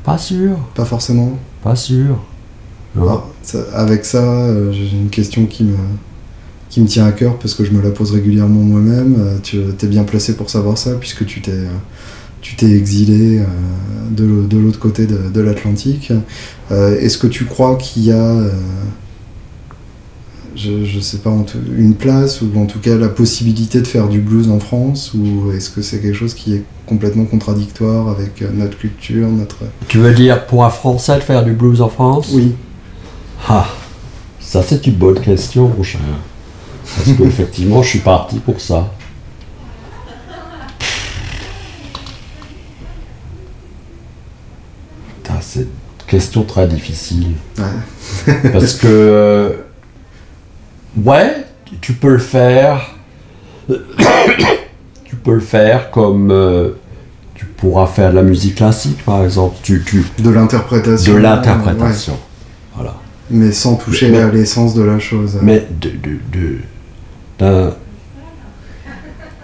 Pas 0.04 0.18
sûr, 0.20 0.52
Pas 0.76 0.86
forcément. 0.86 1.38
pas 1.64 1.76
sûr. 1.76 2.18
Ça- 3.42 3.58
avec 3.74 4.06
ça, 4.06 4.20
euh, 4.24 4.72
j'ai 4.72 4.90
une 4.96 5.10
question 5.10 5.46
qui 5.48 5.64
me, 5.64 5.76
qui 6.70 6.80
me 6.82 6.88
tient 6.88 7.06
à 7.08 7.12
cœur 7.12 7.38
parce 7.40 7.54
que 7.56 7.64
je 7.66 7.72
me 7.72 7.82
la 7.82 7.90
pose 7.90 8.12
régulièrement 8.12 8.62
moi-même. 8.62 9.16
Euh, 9.20 9.38
tu 9.42 9.60
es 9.60 9.88
bien 9.88 10.04
placé 10.04 10.36
pour 10.36 10.50
savoir 10.50 10.78
ça 10.78 10.92
puisque 11.00 11.26
tu 11.26 11.42
t'es 11.42 11.52
tu 12.44 12.56
t'es 12.56 12.70
exilé 12.70 13.40
euh, 13.40 13.44
de, 14.12 14.24
l'au- 14.24 14.44
de 14.44 14.58
l'autre 14.58 14.78
côté 14.80 15.08
de, 15.08 15.18
de 15.34 15.42
l'Atlantique. 15.42 16.12
Euh, 16.72 17.00
Est-ce 17.00 17.18
que 17.18 17.26
tu 17.28 17.46
crois 17.46 17.76
qu'il 17.78 18.04
y 18.04 18.12
a, 18.12 18.16
euh, 18.16 18.52
je, 20.56 20.86
je 20.86 21.00
sais 21.00 21.18
pas, 21.18 21.32
une 21.76 21.96
place 21.96 22.42
ou 22.42 22.50
en 22.58 22.66
tout 22.66 22.80
cas 22.80 22.96
la 22.96 23.10
possibilité 23.10 23.82
de 23.82 23.88
faire 23.88 24.08
du 24.08 24.20
blues 24.20 24.50
en 24.50 24.60
France 24.60 25.14
ou 25.16 25.52
est-ce 25.52 25.70
que 25.72 25.82
c'est 25.82 26.00
quelque 26.00 26.14
chose 26.16 26.36
qui 26.36 26.54
est 26.54 26.64
complètement 26.86 27.26
contradictoire 27.26 28.10
avec 28.10 28.44
notre 28.54 28.78
culture, 28.78 29.28
notre... 29.30 29.58
Tu 29.88 29.98
veux 29.98 30.14
dire 30.14 30.46
pour 30.46 30.64
un 30.64 30.70
Français 30.70 31.16
de 31.16 31.22
faire 31.22 31.44
du 31.44 31.54
blues 31.54 31.82
en 31.82 31.90
France? 31.90 32.30
Oui, 32.34 32.54
Ah, 33.48 33.68
ça 34.40 34.62
c'est 34.62 34.86
une 34.86 34.96
bonne 34.96 35.20
question, 35.20 35.72
mon 35.76 35.82
cher. 35.84 36.02
Parce 36.98 37.18
qu'effectivement, 37.18 37.82
je 37.84 37.88
suis 37.90 38.00
parti 38.00 38.38
pour 38.40 38.60
ça. 38.62 38.92
C'est 45.46 45.60
une 45.62 45.68
question 46.08 46.44
très 46.44 46.68
difficile. 46.68 47.34
Ouais. 47.58 48.34
Parce 48.54 48.74
que. 48.74 48.88
euh, 48.88 49.50
ouais, 51.04 51.46
tu 51.82 51.94
peux 51.94 52.10
le 52.10 52.18
faire. 52.20 52.82
tu 53.70 55.16
peux 55.16 55.34
le 55.36 55.40
faire 55.40 55.92
comme. 55.92 56.32
euh, 56.32 56.70
tu 57.36 57.46
pourras 57.46 57.88
faire 57.88 58.12
de 58.12 58.16
la 58.16 58.24
musique 58.24 58.56
classique, 58.56 59.04
par 59.06 59.24
exemple. 59.24 59.58
Tu, 59.64 59.84
tu, 59.86 60.06
de 60.20 60.30
l'interprétation. 60.30 61.12
de 61.14 61.18
ouais. 61.18 61.24
l'interprétation. 61.24 62.18
Voilà. 62.76 62.96
Mais 63.30 63.52
sans 63.52 63.76
toucher 63.76 64.10
Mais- 64.10 64.22
à 64.22 64.30
l'essence 64.30 64.74
de 64.76 64.84
la 64.84 65.00
chose. 65.00 65.38
Mais 65.42 65.66
de, 65.82 65.90
de, 65.90 66.18
de- 66.32 66.58
d'un 67.40 67.74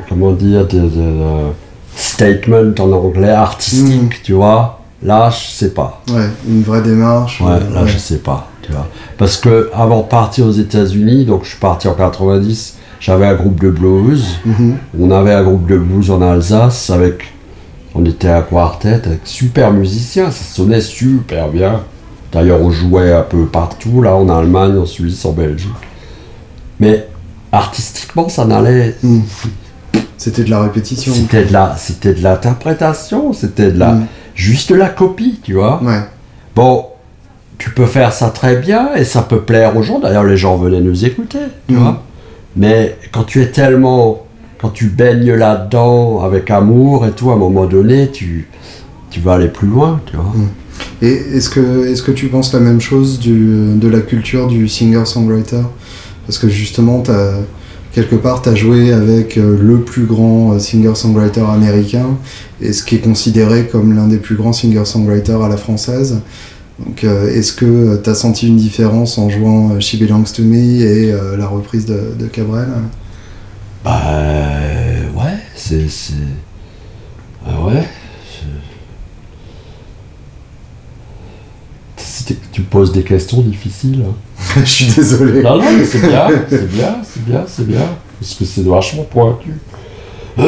comment 0.08 0.32
dire 0.32 0.66
de, 0.68 0.80
de- 0.80 0.88
de 0.88 1.46
statement 1.96 2.74
en 2.80 2.92
anglais 2.92 3.30
artistique, 3.32 4.22
tu 4.24 4.34
vois. 4.34 4.79
Là, 5.02 5.30
je 5.30 5.50
sais 5.50 5.70
pas. 5.70 6.02
Ouais, 6.10 6.28
une 6.48 6.62
vraie 6.64 6.82
démarche. 6.82 7.40
Ouais, 7.42 7.60
là, 7.74 7.86
je 7.86 7.98
sais 7.98 8.18
pas, 8.18 8.50
tu 8.62 8.72
vois. 8.72 8.88
Parce 9.18 9.38
que 9.38 9.70
avant 9.74 10.02
de 10.02 10.08
partir 10.08 10.46
aux 10.46 10.52
États-Unis, 10.52 11.26
donc 11.26 11.44
je 11.46 11.50
suis 11.52 11.60
parti 11.60 11.88
en 11.88 11.94
90, 11.94 12.76
j'avais 13.00 13.26
un 13.28 13.36
groupe 13.36 13.60
de 13.62 13.70
blues. 13.70 14.26
Mhm. 14.46 14.78
On 15.00 15.12
avait 15.12 15.34
un 15.34 15.44
groupe 15.44 15.68
de 15.70 15.78
blues 15.78 16.12
en 16.12 16.22
Alsace 16.22 16.90
avec. 16.90 17.34
On 17.96 18.06
était 18.06 18.28
à 18.30 18.42
quartet 18.42 19.02
avec 19.06 19.22
super 19.24 19.72
musiciens, 19.72 20.32
ça 20.32 20.44
sonnait 20.44 20.82
super 20.82 21.48
bien. 21.48 21.82
D'ailleurs, 22.32 22.62
on 22.62 22.70
jouait 22.70 23.12
un 23.14 23.24
peu 23.24 23.46
partout, 23.46 24.02
là, 24.02 24.16
en 24.16 24.30
Allemagne, 24.30 24.78
en 24.78 24.86
Suisse, 24.86 25.26
en 25.26 25.32
Belgique. 25.32 25.70
Mais 26.80 27.08
artistiquement, 27.52 28.30
ça 28.30 28.46
n'allait. 28.46 28.96
Mhm. 29.02 29.24
C'était 30.18 30.44
de 30.44 30.50
la 30.50 30.62
répétition. 30.64 31.14
C'était 31.14 31.46
de 31.46 31.54
la, 31.54 31.76
c'était 31.78 32.14
de 32.14 32.22
l'interprétation, 32.22 33.32
c'était 33.32 33.72
de 33.72 33.80
la, 33.80 33.94
Mhm. 33.94 34.06
Juste 34.39 34.71
la 34.71 34.88
copie, 34.89 35.39
tu 35.43 35.54
vois. 35.54 35.82
Ouais. 35.84 35.99
Bon, 36.56 36.86
tu 37.58 37.69
peux 37.71 37.86
faire 37.86 38.13
ça 38.13 38.30
très 38.30 38.56
bien 38.56 38.95
et 38.95 39.04
ça 39.04 39.21
peut 39.21 39.41
plaire 39.41 39.75
aux 39.78 39.84
gens. 39.84 39.99
D'ailleurs, 39.99 40.23
les 40.23 40.38
gens 40.38 40.56
venaient 40.58 40.80
nous 40.82 41.06
écouter, 41.06 41.39
tu 41.67 41.73
Mhm. 41.75 41.80
vois. 41.82 42.04
Mais 42.56 42.97
quand 43.12 43.23
tu 43.23 43.41
es 43.41 43.47
tellement, 43.52 44.25
quand 44.62 44.69
tu 44.69 44.88
baignes 44.88 45.34
là-dedans 45.34 46.21
avec 46.23 46.49
amour 46.52 47.06
et 47.06 47.12
tout, 47.12 47.30
à 47.32 47.34
un 47.34 47.38
moment 47.38 47.65
donné, 47.65 48.10
tu, 48.12 48.47
tu 49.12 49.19
vas 49.19 49.34
aller 49.34 49.47
plus 49.49 49.67
loin, 49.67 49.99
tu 50.06 50.15
vois. 50.15 50.34
Et 51.02 51.12
est-ce 51.36 51.49
que, 51.49 51.88
est 51.91 52.02
que 52.04 52.12
tu 52.12 52.28
penses 52.28 52.54
la 52.54 52.60
même 52.60 52.80
chose 52.82 53.19
du, 53.19 53.75
de 53.75 53.88
la 53.88 53.99
culture 53.99 54.47
du 54.47 54.67
singer-songwriter? 54.67 55.62
Parce 56.25 56.38
que 56.38 56.47
justement, 56.49 57.02
t'as- 57.02 57.39
quelque 57.93 58.15
part, 58.15 58.41
tu 58.41 58.49
as 58.49 58.56
joué 58.56 58.91
avec 58.93 59.38
euh, 59.38 59.58
le 59.60 59.82
plus 59.82 60.06
grand 60.06 60.54
euh, 60.54 60.60
singer-songwriter 60.60 61.41
américain 61.41 62.17
et 62.62 62.73
ce 62.73 62.84
qui 62.84 62.95
est 62.95 62.99
considéré 62.99 63.67
comme 63.67 63.95
l'un 63.95 64.08
des 64.08 64.17
plus 64.17 64.36
grands 64.36 64.54
singer-songwriters 64.54 65.41
à 65.41 65.49
la 65.49 65.58
française. 65.58 66.21
Donc, 66.86 67.04
euh, 67.04 67.28
est-ce 67.34 67.52
que 67.54 67.99
tu 68.02 68.10
as 68.10 68.15
senti 68.15 68.47
une 68.47 68.58
différence 68.58 69.17
en 69.17 69.30
jouant 69.30 69.80
She 69.80 69.97
Belongs 69.99 70.32
to 70.34 70.43
Me 70.43 70.56
et 70.82 71.13
la 71.38 71.47
reprise 71.47 71.86
de, 71.86 72.13
de 72.17 72.25
Cabrel? 72.28 72.69
Bah, 73.84 74.02
ouais, 75.15 75.38
c'est. 75.56 75.89
c'est- 75.89 76.13
Ah 77.45 77.62
ouais. 77.65 77.84
je- 78.41 78.47
C'était- 82.04 82.36
Tu 82.60 82.65
poses 82.65 82.91
des 82.91 83.04
questions 83.04 83.39
difficiles. 83.41 84.04
hein. 84.06 84.13
Je 84.58 84.69
suis 84.69 84.88
désolé. 84.93 85.41
Non, 85.41 85.56
non, 85.60 85.63
mais 85.78 85.86
c'est 85.86 86.06
bien, 86.06 86.28
c'est 86.50 86.69
bien, 86.69 86.95
c'est 87.04 87.24
bien, 87.26 87.43
c'est 87.48 87.65
bien. 87.65 87.86
Parce 88.19 88.34
que 88.36 88.43
c'est 88.43 88.65
vachement 88.65 89.04
pointu. 89.04 89.54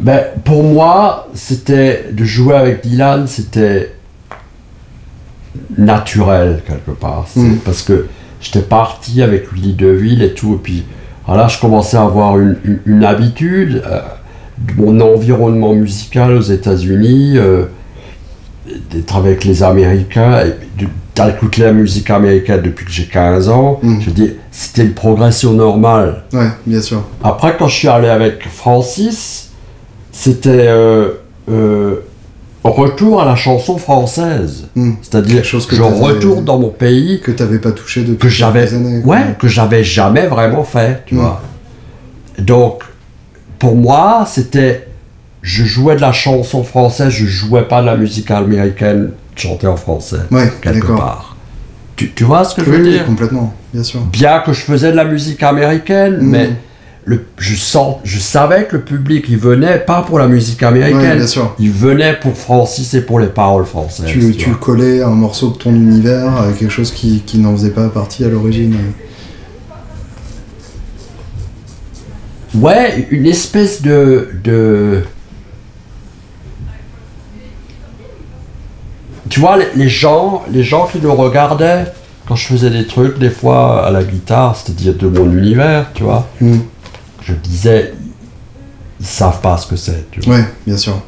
ben, 0.00 0.20
pour 0.44 0.64
moi, 0.64 1.28
c'était 1.32 2.08
de 2.12 2.24
jouer 2.24 2.56
avec 2.56 2.82
Dylan, 2.82 3.26
c'était 3.26 3.94
naturel 5.78 6.62
quelque 6.66 6.90
part. 6.90 7.26
Mm. 7.34 7.54
Parce 7.64 7.80
que 7.80 8.06
j'étais 8.42 8.60
parti 8.60 9.22
avec 9.22 9.50
Willy 9.50 9.72
DeVille 9.72 10.22
et 10.22 10.34
tout, 10.34 10.56
et 10.56 10.58
puis 10.62 10.84
voilà, 11.26 11.48
je 11.48 11.58
commençais 11.58 11.96
à 11.96 12.02
avoir 12.02 12.38
une, 12.38 12.58
une- 12.64 12.80
une 12.84 13.04
habitude 13.04 13.82
euh, 13.86 14.00
de 14.58 14.74
mon 14.82 15.00
environnement 15.00 15.72
musical 15.72 16.34
aux 16.34 16.42
États-Unis. 16.42 17.38
euh, 17.38 17.64
d'être 18.90 19.16
avec 19.16 19.44
les 19.44 19.62
Américains, 19.62 20.40
et 20.46 20.80
de- 20.82 20.88
d'écouter 21.14 21.62
la 21.62 21.72
musique 21.72 22.08
américaine 22.10 22.62
depuis 22.62 22.86
que 22.86 22.90
j'ai 22.90 23.04
15 23.06 23.48
ans, 23.48 23.78
Mm. 23.82 24.00
je 24.00 24.10
dis, 24.10 24.30
c'était 24.50 24.82
une 24.82 24.94
progression 24.94 25.52
normale. 25.52 26.22
Ouais, 26.32 26.48
bien 26.66 26.80
sûr. 26.80 27.02
Après, 27.22 27.56
quand 27.58 27.68
je 27.68 27.74
suis 27.76 27.88
allé 27.88 28.08
avec 28.08 28.48
Francis, 28.48 29.50
c'était 30.10 30.68
euh, 30.68 31.08
euh, 31.50 31.96
retour 32.64 33.20
à 33.20 33.24
la 33.24 33.34
chanson 33.36 33.76
française. 33.78 34.68
Mm. 34.74 34.92
C'est-à-dire, 35.02 35.44
chose 35.44 35.66
que 35.66 35.74
je 35.76 35.82
retourne 35.82 36.44
dans 36.44 36.58
mon 36.58 36.68
pays 36.70 37.20
Que 37.20 37.32
t'avais 37.32 37.58
pas 37.58 37.72
touché 37.72 38.02
depuis 38.02 38.18
que 38.18 38.28
j'avais 38.28 38.72
années. 38.72 39.02
quoi. 39.02 39.16
ouais 39.16 39.22
que 39.38 39.48
j'avais 39.48 39.82
jamais 39.84 40.26
vraiment 40.28 40.62
fait 40.64 41.02
tu 41.06 41.14
Mm. 41.16 41.18
vois 41.18 41.42
donc 42.38 42.82
pour 43.58 43.76
moi 43.76 44.24
c'était 44.26 44.88
je 45.42 45.64
jouais 45.64 45.96
de 45.96 46.00
la 46.00 46.12
chanson 46.12 46.62
française 46.64 47.10
je 47.10 47.26
jouais 47.26 47.62
pas 47.68 47.80
de 47.80 47.86
la 47.86 47.96
musique 47.96 48.30
américaine 48.30 49.10
chantée 49.36 49.66
en 49.66 49.76
français 49.76 50.18
Ouais, 50.30 50.50
quelque 50.62 50.86
part 50.86 51.36
tu, 51.96 52.10
tu 52.12 52.24
vois 52.24 52.44
ce 52.44 52.54
que 52.54 52.64
je 52.64 52.70
veux 52.70 52.82
oui, 52.82 52.90
dire? 52.92 53.04
complètement, 53.04 53.52
bien 53.74 53.82
sûr. 53.82 54.00
bien 54.00 54.40
que 54.40 54.52
je 54.52 54.60
faisais 54.62 54.90
de 54.92 54.96
la 54.96 55.04
musique 55.04 55.42
américaine 55.42 56.18
Mm. 56.20 56.30
mais 56.30 56.50
le, 57.04 57.24
je 57.38 57.56
sens 57.56 57.96
je 58.04 58.18
savais 58.20 58.66
que 58.66 58.76
le 58.76 58.82
public 58.82 59.24
il 59.28 59.36
venait 59.36 59.78
pas 59.80 60.02
pour 60.02 60.20
la 60.20 60.28
musique 60.28 60.60
Ouais, 60.60 60.68
américaine 60.68 61.16
bien 61.18 61.26
sûr. 61.26 61.54
il 61.58 61.70
venait 61.72 62.14
pour 62.20 62.36
Francis 62.36 62.94
et 62.94 63.00
pour 63.02 63.18
les 63.18 63.26
paroles 63.26 63.66
françaises 63.66 64.06
Tu, 64.06 64.36
tu 64.36 64.50
collais 64.52 65.02
un 65.02 65.10
morceau 65.10 65.50
de 65.50 65.56
ton 65.56 65.74
univers 65.74 66.28
à 66.40 66.52
quelque 66.52 66.70
chose 66.70 66.92
qui, 66.92 67.20
qui 67.26 67.38
n'en 67.38 67.52
faisait 67.56 67.70
pas 67.70 67.88
partie 67.88 68.24
à 68.24 68.28
l'origine. 68.28 68.76
Ouais, 72.54 73.06
une 73.10 73.26
espèce 73.26 73.80
de, 73.82 74.28
de... 74.44 75.02
Tu 79.32 79.40
vois, 79.40 79.56
les, 79.56 79.68
les 79.76 79.88
gens, 79.88 80.42
les 80.52 80.62
gens 80.62 80.86
qui 80.86 80.98
nous 81.00 81.14
regardaient 81.14 81.86
quand 82.28 82.36
je 82.36 82.46
faisais 82.48 82.68
des 82.68 82.86
trucs, 82.86 83.18
des 83.18 83.30
fois 83.30 83.86
à 83.86 83.90
la 83.90 84.04
guitare, 84.04 84.54
c'est-à-dire 84.56 84.92
de 84.94 85.08
mon 85.08 85.24
univers, 85.32 85.86
tu 85.94 86.02
vois, 86.02 86.28
Mm. 86.42 86.58
je 87.22 87.32
disais, 87.32 87.94
ils 89.00 89.06
savent 89.06 89.40
pas 89.40 89.56
ce 89.56 89.66
que 89.66 89.76
c'est, 89.76 90.10
tu 90.10 90.20
vois. 90.20 90.34
Ouais, 90.36 90.44
bien 90.66 90.76
sûr. 90.76 91.00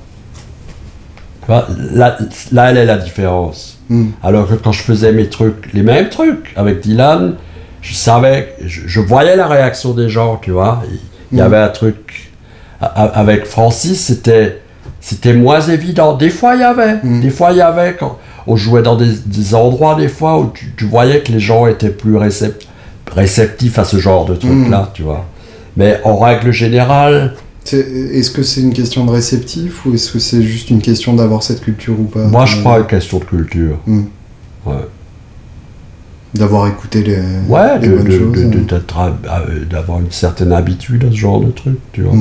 Tu 1.42 1.46
vois, 1.48 1.66
là, 1.92 2.16
là, 2.50 2.70
elle 2.70 2.78
est 2.78 2.86
la 2.86 2.96
différence. 2.96 3.78
Mm. 3.90 4.06
Alors 4.22 4.48
que 4.48 4.54
quand 4.54 4.72
je 4.72 4.80
faisais 4.82 5.12
mes 5.12 5.28
trucs, 5.28 5.70
les 5.74 5.82
mêmes 5.82 6.08
trucs 6.08 6.50
avec 6.56 6.80
Dylan, 6.80 7.34
je 7.82 7.92
savais, 7.92 8.56
je, 8.64 8.80
je 8.86 9.00
voyais 9.00 9.36
la 9.36 9.48
réaction 9.48 9.92
des 9.92 10.08
gens, 10.08 10.38
tu 10.38 10.50
vois. 10.50 10.82
Il 11.30 11.36
y 11.38 11.42
Mm. 11.42 11.44
avait 11.44 11.58
un 11.58 11.68
truc. 11.68 12.30
a- 12.80 12.86
Avec 12.86 13.44
Francis, 13.44 14.00
c'était, 14.06 14.62
c'était 15.06 15.34
moins 15.34 15.60
évident. 15.60 16.16
Des 16.16 16.30
fois, 16.30 16.54
il 16.54 16.60
y 16.60 16.64
avait. 16.64 16.96
Mm. 17.02 17.20
Des 17.20 17.30
fois, 17.30 17.52
il 17.52 17.58
y 17.58 17.60
avait. 17.60 17.94
Quand 17.98 18.18
on 18.46 18.56
jouait 18.56 18.82
dans 18.82 18.96
des, 18.96 19.10
des 19.26 19.54
endroits, 19.54 19.94
des 19.96 20.08
fois, 20.08 20.38
où 20.40 20.50
tu, 20.54 20.72
tu 20.76 20.86
voyais 20.86 21.20
que 21.20 21.30
les 21.32 21.40
gens 21.40 21.66
étaient 21.66 21.90
plus 21.90 22.16
récept- 22.16 22.66
réceptifs 23.14 23.78
à 23.78 23.84
ce 23.84 23.98
genre 23.98 24.24
de 24.24 24.34
truc-là, 24.34 24.82
Mm. 24.82 24.88
tu 24.94 25.02
vois. 25.02 25.24
Mais 25.76 26.00
en 26.04 26.16
règle 26.18 26.50
générale, 26.52 27.34
Est-ce 27.66 28.30
que 28.30 28.42
c'est 28.42 28.60
une 28.60 28.74
question 28.74 29.06
de 29.06 29.10
réceptif 29.10 29.86
ou 29.86 29.94
est-ce 29.94 30.12
que 30.12 30.18
c'est 30.18 30.42
juste 30.42 30.68
une 30.68 30.82
question 30.82 31.14
d'avoir 31.14 31.42
cette 31.42 31.62
culture 31.62 31.98
ou 31.98 32.04
pas? 32.04 32.24
Moi, 32.26 32.44
je 32.44 32.56
Euh, 32.58 32.60
crois 32.60 32.78
une 32.80 32.86
question 32.86 33.18
de 33.18 33.24
culture. 33.24 33.76
Mm. 33.86 34.02
Ouais. 34.66 34.74
D'avoir 36.34 36.66
écouté 36.66 37.02
les, 37.02 37.16
Ouais, 37.48 37.78
les 37.80 37.88
de- 37.88 37.96
bonnes 37.96 38.04
de- 38.06 38.18
choses. 38.18 38.32
de- 38.44 38.48
de- 38.48 38.58
d'être 38.64 38.98
à- 38.98 39.16
à- 39.30 39.42
d'avoir 39.70 40.00
une 40.00 40.10
certaine 40.10 40.52
habitude 40.52 41.04
à 41.08 41.10
ce 41.10 41.16
genre 41.16 41.40
de 41.40 41.50
truc, 41.52 41.78
tu 41.92 42.02
vois. 42.02 42.12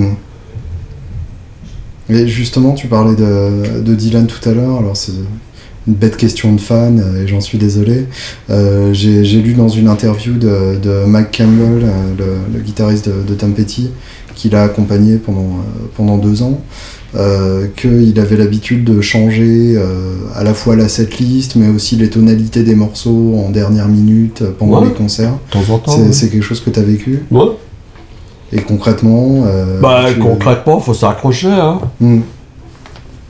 Et 2.09 2.27
justement, 2.27 2.73
tu 2.73 2.87
parlais 2.87 3.15
de, 3.15 3.81
de 3.81 3.95
Dylan 3.95 4.27
tout 4.27 4.47
à 4.49 4.53
l'heure, 4.53 4.77
alors 4.79 4.97
c'est 4.97 5.13
une 5.87 5.93
bête 5.95 6.15
question 6.17 6.53
de 6.53 6.59
fan, 6.61 6.99
euh, 6.99 7.23
et 7.23 7.27
j'en 7.27 7.41
suis 7.41 7.57
désolé. 7.57 8.05
Euh, 8.49 8.93
J'ai 8.93 9.23
j'ai 9.25 9.41
lu 9.41 9.53
dans 9.53 9.69
une 9.69 9.87
interview 9.87 10.33
de, 10.33 10.77
de 10.81 11.05
Mike 11.05 11.37
Campbell, 11.37 11.83
euh, 11.83 11.89
le, 12.17 12.57
le 12.57 12.59
guitariste 12.63 13.07
de, 13.09 13.13
de 13.27 13.33
Tom 13.33 13.53
Petty, 13.53 13.89
qui 14.35 14.49
l'a 14.49 14.63
accompagné 14.63 15.17
pendant, 15.17 15.57
pendant 15.95 16.17
deux 16.17 16.41
ans, 16.41 16.59
euh, 17.15 17.67
qu'il 17.75 18.17
avait 18.19 18.37
l'habitude 18.37 18.83
de 18.83 18.99
changer 19.01 19.75
euh, 19.77 20.15
à 20.35 20.43
la 20.43 20.53
fois 20.53 20.75
la 20.75 20.87
setlist, 20.89 21.55
mais 21.55 21.67
aussi 21.69 21.95
les 21.95 22.09
tonalités 22.09 22.63
des 22.63 22.75
morceaux 22.75 23.35
en 23.45 23.49
dernière 23.51 23.87
minute 23.87 24.43
pendant 24.59 24.81
Ouais. 24.81 24.87
les 24.87 24.93
concerts. 24.93 25.33
De 25.47 25.53
temps 25.65 25.73
en 25.73 25.77
temps. 25.79 25.91
C'est 25.95 26.01
ouais. 26.01 26.11
c'est 26.13 26.29
quelque 26.29 26.43
chose 26.43 26.61
que 26.61 26.69
tu 26.69 26.79
as 26.79 26.83
vécu? 26.83 27.19
Ouais. 27.29 27.45
Et 28.55 28.61
concrètement 28.61 29.43
euh, 29.45 29.79
Bah, 29.81 30.05
tu- 30.13 30.19
concrètement, 30.19 30.79
faut 30.79 30.93
s'accrocher, 30.93 31.47
hein. 31.51 31.79
Hmm. 31.99 32.19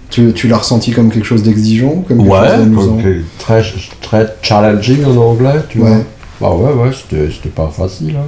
Tu, 0.09 0.31
tu 0.33 0.47
l'as 0.47 0.57
ressenti 0.57 0.91
comme 0.91 1.09
quelque 1.09 1.25
chose 1.25 1.41
d'exigeant 1.41 2.03
comme 2.07 2.17
quelque 2.19 2.29
chose 2.29 2.41
Ouais, 2.41 2.57
d'amusant 2.57 2.87
comme 2.97 3.03
que- 3.03 3.21
très, 3.39 3.63
très 4.01 4.35
challenging 4.43 5.05
en 5.05 5.15
anglais, 5.17 5.61
tu 5.69 5.79
Ouais. 5.81 5.89
vois. 6.39 6.49
Bah 6.51 6.55
ouais, 6.55 6.73
ouais, 6.73 6.91
c'était 6.93 7.31
c'était 7.31 7.49
pas 7.49 7.67
facile, 7.69 8.17
hein. 8.17 8.27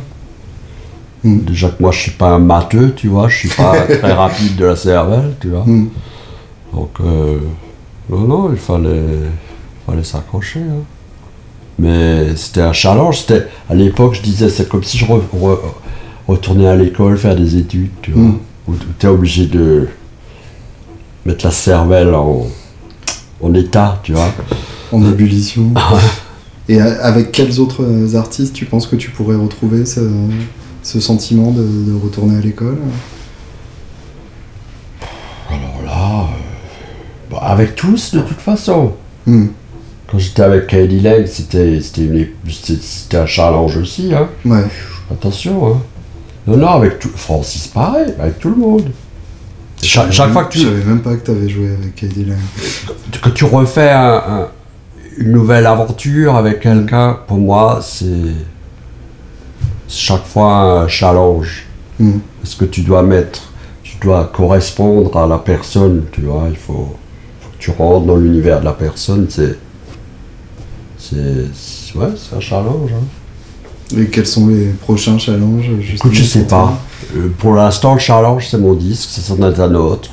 Hmm. 1.23 1.39
Déjà 1.41 1.69
que 1.69 1.81
moi, 1.81 1.91
je 1.91 1.99
suis 1.99 2.11
pas 2.11 2.27
un 2.29 2.39
matheux, 2.39 2.93
tu 2.95 3.07
vois, 3.09 3.27
je 3.27 3.37
suis 3.37 3.49
pas 3.49 3.73
très 3.99 4.13
rapide 4.13 4.55
de 4.55 4.65
la 4.65 4.75
cervelle, 4.75 5.33
tu 5.41 5.49
vois. 5.49 5.63
Hmm. 5.65 5.87
Donc, 6.73 6.91
euh, 7.03 7.37
non, 8.09 8.19
non, 8.21 8.49
il 8.51 8.57
fallait, 8.57 9.01
fallait 9.87 10.03
s'accrocher. 10.03 10.59
hein. 10.61 10.83
Mais 11.77 12.35
c'était 12.35 12.61
un 12.61 12.73
challenge. 12.73 13.19
C'était, 13.21 13.47
à 13.69 13.73
l'époque, 13.75 14.13
je 14.15 14.21
disais, 14.21 14.49
c'est 14.49 14.69
comme 14.69 14.83
si 14.83 14.97
je 14.97 15.05
re- 15.05 15.19
re- 15.37 15.57
retournais 16.27 16.67
à 16.67 16.75
l'école 16.75 17.17
faire 17.17 17.35
des 17.35 17.57
études, 17.57 17.91
tu 18.01 18.11
vois. 18.11 18.23
Mm. 18.23 18.39
Où, 18.67 18.73
tu 18.99 19.05
es 19.05 19.09
obligé 19.09 19.45
de 19.45 19.87
mettre 21.25 21.45
la 21.45 21.51
cervelle 21.51 22.13
en, 22.13 22.47
en 23.41 23.53
état, 23.53 23.99
tu 24.03 24.13
vois. 24.13 24.31
En 24.91 25.03
ébullition. 25.05 25.71
Et 26.67 26.81
avec 26.81 27.31
quels 27.31 27.59
autres 27.59 27.83
euh, 27.83 28.15
artistes 28.17 28.53
tu 28.53 28.65
penses 28.65 28.87
que 28.87 28.95
tu 28.95 29.11
pourrais 29.11 29.35
retrouver 29.35 29.85
ce, 29.85 29.99
ce 30.81 30.99
sentiment 30.99 31.51
de, 31.51 31.61
de 31.61 31.93
retourner 32.01 32.37
à 32.37 32.41
l'école? 32.41 32.79
Alors 35.49 35.83
là, 35.85 36.21
euh, 36.21 37.31
bah, 37.31 37.37
avec 37.43 37.75
tous, 37.75 38.15
de 38.15 38.21
toute 38.21 38.39
façon. 38.39 38.93
Hmm. 39.27 39.47
quand 40.07 40.19
j'étais 40.19 40.43
avec 40.43 40.67
Katie 40.67 41.01
c'était- 41.25 41.79
c'était 41.81 43.17
un 43.17 43.25
challenge 43.25 43.75
aussi. 43.77 44.11
Hein. 44.13 44.29
Ouais. 44.45 44.63
Attention. 45.11 45.67
Hein. 45.67 45.77
Non, 46.47 46.57
non, 46.57 46.67
avec 46.67 46.99
tout, 46.99 47.09
Francis, 47.15 47.67
pareil, 47.67 48.13
avec 48.19 48.39
tout 48.39 48.49
le 48.49 48.55
monde. 48.55 48.89
Cha- 49.81 50.09
chaque 50.11 50.31
fois 50.31 50.45
que 50.45 50.53
tu, 50.53 50.59
Je 50.59 50.65
savais 50.65 50.83
même 50.85 51.01
pas 51.01 51.15
que 51.15 51.25
t'avais 51.25 51.49
joué 51.49 51.69
avec 51.73 52.01
Heidi 52.03 52.25
Lang. 52.25 52.37
que 53.21 53.29
tu 53.29 53.45
refais 53.45 53.89
un- 53.89 54.23
un- 54.27 54.47
une 55.17 55.31
nouvelle 55.31 55.65
aventure 55.65 56.35
avec 56.35 56.59
quelqu'un, 56.61 57.17
pour 57.27 57.37
moi, 57.37 57.79
c'est 57.81 58.05
chaque 59.87 60.25
fois 60.25 60.81
un 60.83 60.87
challenge. 60.87 61.65
Hmm. 61.99 62.19
Parce 62.41 62.55
que 62.55 62.65
tu 62.65 62.81
dois 62.81 63.01
mettre, 63.03 63.41
tu 63.83 63.97
dois 64.01 64.29
correspondre 64.33 65.15
à 65.17 65.27
la 65.27 65.37
personne, 65.37 66.03
tu 66.11 66.21
vois. 66.21 66.45
Il 66.49 66.57
faut, 66.57 66.95
faut 67.41 67.49
que 67.49 67.57
tu 67.59 67.71
rentres 67.71 68.05
dans 68.05 68.17
l'univers 68.17 68.59
de 68.59 68.65
la 68.65 68.73
personne. 68.73 69.27
C'est, 69.29 69.57
c'est, 70.97 71.45
c'est- 71.53 71.97
ouais, 71.97 72.09
c'est 72.17 72.35
un 72.35 72.39
challenge. 72.39 72.91
hein. 72.93 73.03
Et 73.95 74.05
quels 74.07 74.25
sont 74.25 74.47
les 74.47 74.67
prochains 74.69 75.17
challenges 75.17 75.69
Écoute, 75.93 76.13
je 76.13 76.23
sais 76.23 76.45
pas. 76.47 76.73
Euh, 77.15 77.29
pour 77.37 77.53
l'instant, 77.53 77.93
le 77.93 77.99
challenge, 77.99 78.47
c'est 78.49 78.57
mon 78.57 78.73
disque, 78.73 79.09
ça 79.09 79.21
s'en 79.21 79.37
est 79.37 79.59
un 79.59 79.75
autre. 79.75 80.09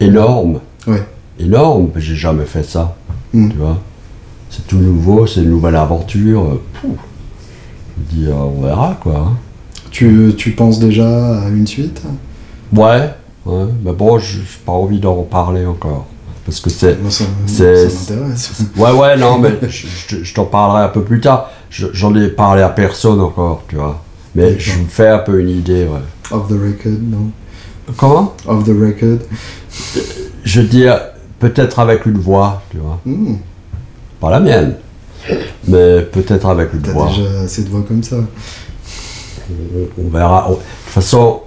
Énorme. 0.00 0.60
Ouais. 0.86 1.02
Énorme, 1.38 1.88
mais 1.94 2.00
j'ai 2.00 2.14
jamais 2.14 2.44
fait 2.44 2.62
ça. 2.62 2.96
Hmm. 3.32 3.50
Tu 3.50 3.56
vois? 3.56 3.78
C'est 4.50 4.66
tout 4.66 4.78
nouveau, 4.78 5.26
c'est 5.26 5.40
une 5.42 5.50
nouvelle 5.50 5.74
aventure. 5.76 6.60
pouf. 6.80 6.90
Je 6.92 8.16
me 8.18 8.22
dis, 8.24 8.26
euh, 8.30 8.34
on 8.34 8.62
verra 8.62 8.96
quoi. 9.00 9.16
hein. 9.28 9.32
Tu, 9.90 10.32
tu 10.36 10.52
penses 10.52 10.78
déjà 10.78 11.40
à 11.42 11.48
une 11.48 11.66
suite? 11.66 12.02
Ouais, 12.72 13.10
ouais, 13.46 13.64
mais 13.84 13.92
bon, 13.92 14.18
je 14.18 14.38
j'ai 14.38 14.42
pas 14.64 14.72
envie 14.72 14.98
d'en 15.00 15.22
parler 15.22 15.66
encore. 15.66 16.06
Parce 16.46 16.60
que 16.60 16.68
c'est. 16.70 16.98
C'est-. 17.46 17.88
Ouais, 18.76 18.90
ouais, 18.92 19.16
non, 19.16 19.38
mais 19.38 19.50
je, 19.62 19.86
je- 20.08 20.22
je 20.24 20.34
t'en 20.34 20.44
parlerai 20.44 20.82
un 20.84 20.88
peu 20.88 21.02
plus 21.02 21.20
tard. 21.20 21.50
Je- 21.70 21.86
J'en 21.92 22.14
ai 22.14 22.28
parlé 22.28 22.62
à 22.62 22.68
personne 22.68 23.20
encore, 23.20 23.62
tu 23.68 23.76
vois. 23.76 24.02
Mais 24.34 24.58
je 24.58 24.78
me 24.78 24.84
fais 24.86 25.08
un 25.08 25.18
peu 25.20 25.40
une 25.40 25.48
idée, 25.50 25.84
ouais. 25.84 26.00
Off 26.30 26.48
the 26.48 26.52
record, 26.52 26.98
non? 27.02 27.30
Comment? 27.96 28.34
Off 28.46 28.64
the 28.64 28.68
record. 28.70 29.18
Je 30.44 30.60
dis 30.60 30.86
euh, 30.86 30.96
peut-être 31.38 31.78
avec 31.78 32.04
une 32.06 32.18
voix, 32.18 32.62
tu 32.70 32.78
vois. 32.78 32.98
Hmm. 33.06 33.36
Pas 34.20 34.30
la 34.30 34.40
mienne, 34.40 34.74
mais 35.68 36.02
peut-être 36.02 36.46
avec 36.46 36.72
une 36.74 36.82
T'as 36.82 36.92
voix. 36.92 37.08
déjà 37.08 37.40
assez 37.44 37.62
de 37.64 37.68
voix 37.70 37.82
comme 37.86 38.02
ça. 38.02 38.16
On, 39.50 40.02
on 40.04 40.08
verra. 40.10 40.46
De 40.50 40.54
toute 40.54 40.62
façon, 40.86 41.40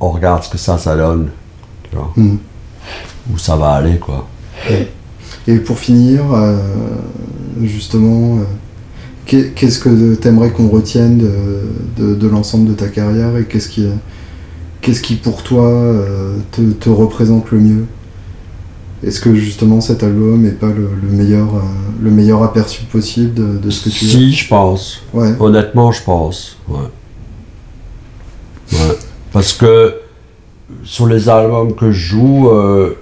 on 0.00 0.10
regarde 0.10 0.42
ce 0.42 0.50
que 0.50 0.58
ça, 0.58 0.76
ça 0.78 0.96
donne. 0.96 1.30
Tu 1.90 1.96
vois. 1.96 2.10
Hmm. 2.16 2.36
Où 3.32 3.38
ça 3.38 3.56
va 3.56 3.72
aller, 3.74 3.98
quoi. 3.98 4.26
Et 5.48 5.56
pour 5.56 5.78
finir, 5.78 6.22
euh, 6.34 6.56
justement, 7.62 8.36
euh, 8.36 8.42
qu'est- 9.26 9.52
qu'est-ce 9.54 9.78
que 9.80 10.14
t'aimerais 10.14 10.50
qu'on 10.50 10.68
retienne 10.68 11.18
de, 11.18 11.30
de- 12.02 12.14
de 12.14 12.28
l'ensemble 12.28 12.68
de 12.68 12.74
ta 12.74 12.88
carrière 12.88 13.36
et 13.36 13.44
qu'est-ce 13.44 13.68
qui, 13.68 13.86
qu'est-ce 14.80 15.00
qui 15.02 15.14
pour 15.16 15.42
toi 15.42 15.66
euh, 15.66 16.36
te, 16.52 16.60
te 16.60 16.88
représente 16.88 17.50
le 17.50 17.58
mieux? 17.58 17.84
Est-ce 19.04 19.20
que 19.20 19.34
justement 19.34 19.80
cet 19.80 20.04
album 20.04 20.42
n'est 20.42 20.50
pas 20.52 20.68
le, 20.68 20.88
le 21.02 21.08
meilleur, 21.16 21.48
le 22.00 22.10
meilleur 22.12 22.44
aperçu 22.44 22.82
possible 22.84 23.34
de, 23.34 23.58
de 23.58 23.70
ce 23.70 23.84
que 23.86 23.88
tu 23.90 24.04
Si, 24.06 24.32
je 24.32 24.48
pense. 24.48 25.02
Ouais. 25.12 25.32
Honnêtement, 25.40 25.90
je 25.90 26.02
pense. 26.04 26.56
Ouais. 26.68 26.78
Ouais. 28.72 28.96
Parce 29.32 29.52
que 29.52 29.94
sur 30.84 31.06
les 31.08 31.28
albums 31.28 31.74
que 31.74 31.90
je 31.90 31.98
joue, 32.16 32.48
euh, 32.50 32.94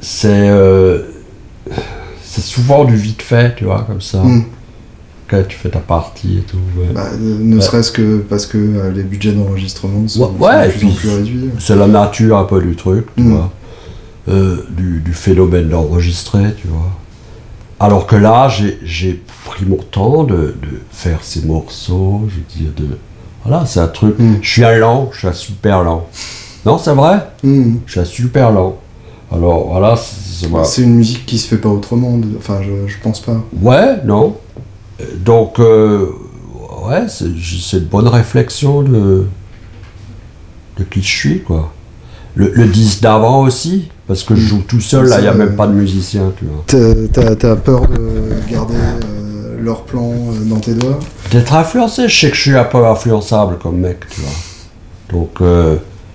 c'est 0.00 0.48
euh, 0.48 1.02
c'est 2.22 2.40
souvent 2.42 2.84
du 2.84 2.96
vite 2.96 3.22
fait, 3.22 3.54
tu 3.56 3.64
vois, 3.64 3.82
comme 3.82 4.00
ça. 4.00 4.22
Hmm. 4.22 4.44
Quand 5.28 5.42
tu 5.46 5.56
fais 5.56 5.68
ta 5.68 5.78
partie 5.78 6.38
et 6.38 6.42
tout. 6.42 6.56
ouais. 6.76 6.88
Bah, 6.92 7.06
ne 7.18 7.54
Ouais. 7.56 7.60
serait-ce 7.60 7.92
que 7.92 8.18
parce 8.18 8.46
que 8.46 8.58
euh, 8.58 8.90
les 8.90 9.04
budgets 9.04 9.32
d'enregistrement 9.32 10.06
sont, 10.08 10.32
Ouais, 10.40 10.48
ouais, 10.48 10.70
sont 10.72 10.74
de 10.74 10.78
plus 10.78 10.88
en 10.88 10.92
plus 10.94 11.08
réduits. 11.10 11.50
C'est 11.60 11.76
la 11.76 11.86
nature 11.86 12.36
un 12.36 12.44
peu 12.44 12.60
du 12.60 12.74
truc, 12.74 13.06
tu 13.16 13.22
Mm. 13.22 13.32
vois. 13.34 13.52
Euh, 14.28 14.56
du, 14.70 15.00
du 15.00 15.12
phénomène 15.12 15.68
d'enregistrer, 15.68 16.54
tu 16.60 16.66
vois. 16.68 16.90
Alors 17.78 18.06
que 18.06 18.16
là, 18.16 18.48
j'ai- 18.48 19.22
pris 19.44 19.64
mon 19.64 19.76
temps 19.78 20.22
de, 20.24 20.34
de 20.62 20.80
faire 20.92 21.18
ces 21.22 21.42
morceaux, 21.42 22.20
je 22.28 22.34
veux 22.36 22.64
dire, 22.64 22.72
de... 22.76 22.96
Voilà, 23.44 23.64
c'est 23.66 23.80
un 23.80 23.88
truc... 23.88 24.16
Mm. 24.18 24.34
Je 24.42 24.48
suis 24.48 24.64
un 24.64 24.76
lent, 24.78 25.08
je 25.12 25.18
suis 25.20 25.28
un 25.28 25.32
super 25.32 25.82
lent. 25.82 26.06
Non, 26.66 26.76
c'est 26.78 26.92
vrai? 26.92 27.26
Hmm. 27.42 27.76
Je 27.86 27.92
suis 27.92 28.00
un 28.00 28.04
super 28.04 28.52
lent. 28.52 28.76
Alors, 29.32 29.68
voilà, 29.68 29.96
c'est... 29.96 30.48
C'est 30.64 30.82
une 30.82 30.94
musique 30.94 31.26
qui 31.26 31.38
se 31.38 31.46
fait 31.48 31.58
pas 31.58 31.68
autrement. 31.68 32.18
Enfin, 32.38 32.60
je, 32.62 32.90
je 32.90 32.96
pense 33.02 33.20
pas. 33.20 33.36
Ouais, 33.60 33.96
non. 34.04 34.36
Donc, 35.24 35.58
euh, 35.60 36.06
ouais, 36.88 37.08
c'est 37.08 37.26
c'est 37.62 37.76
une 37.78 37.84
bonne 37.84 38.08
réflexion 38.08 38.82
de, 38.82 39.26
de 40.78 40.84
qui 40.84 41.02
je 41.02 41.08
suis, 41.08 41.42
quoi. 41.42 41.72
Le, 42.34 42.50
le 42.54 42.66
disque 42.66 43.02
d'avant 43.02 43.42
aussi, 43.42 43.88
parce 44.06 44.22
que 44.22 44.34
je 44.34 44.40
joue 44.46 44.62
tout 44.66 44.80
seul, 44.80 45.06
là, 45.08 45.18
il 45.18 45.22
n'y 45.22 45.28
a 45.28 45.34
même 45.34 45.56
pas 45.56 45.66
de 45.66 45.74
musicien, 45.74 46.32
tu 46.38 46.46
vois. 46.46 46.64
T'as- 46.66 47.56
peur 47.56 47.82
de 47.88 48.50
garder 48.50 48.74
euh, 48.76 49.58
leur 49.60 49.82
plan 49.82 50.10
euh, 50.10 50.44
dans 50.48 50.58
tes 50.60 50.74
doigts? 50.74 50.98
D'être 51.30 51.54
influencé, 51.54 52.08
je 52.08 52.18
sais 52.20 52.30
que 52.30 52.36
je 52.36 52.40
suis 52.42 52.56
un 52.56 52.64
peu 52.64 52.84
influençable 52.86 53.58
comme 53.58 53.78
mec, 53.78 54.08
tu 54.08 54.20
vois. 54.22 54.30
Donc, 55.12 55.42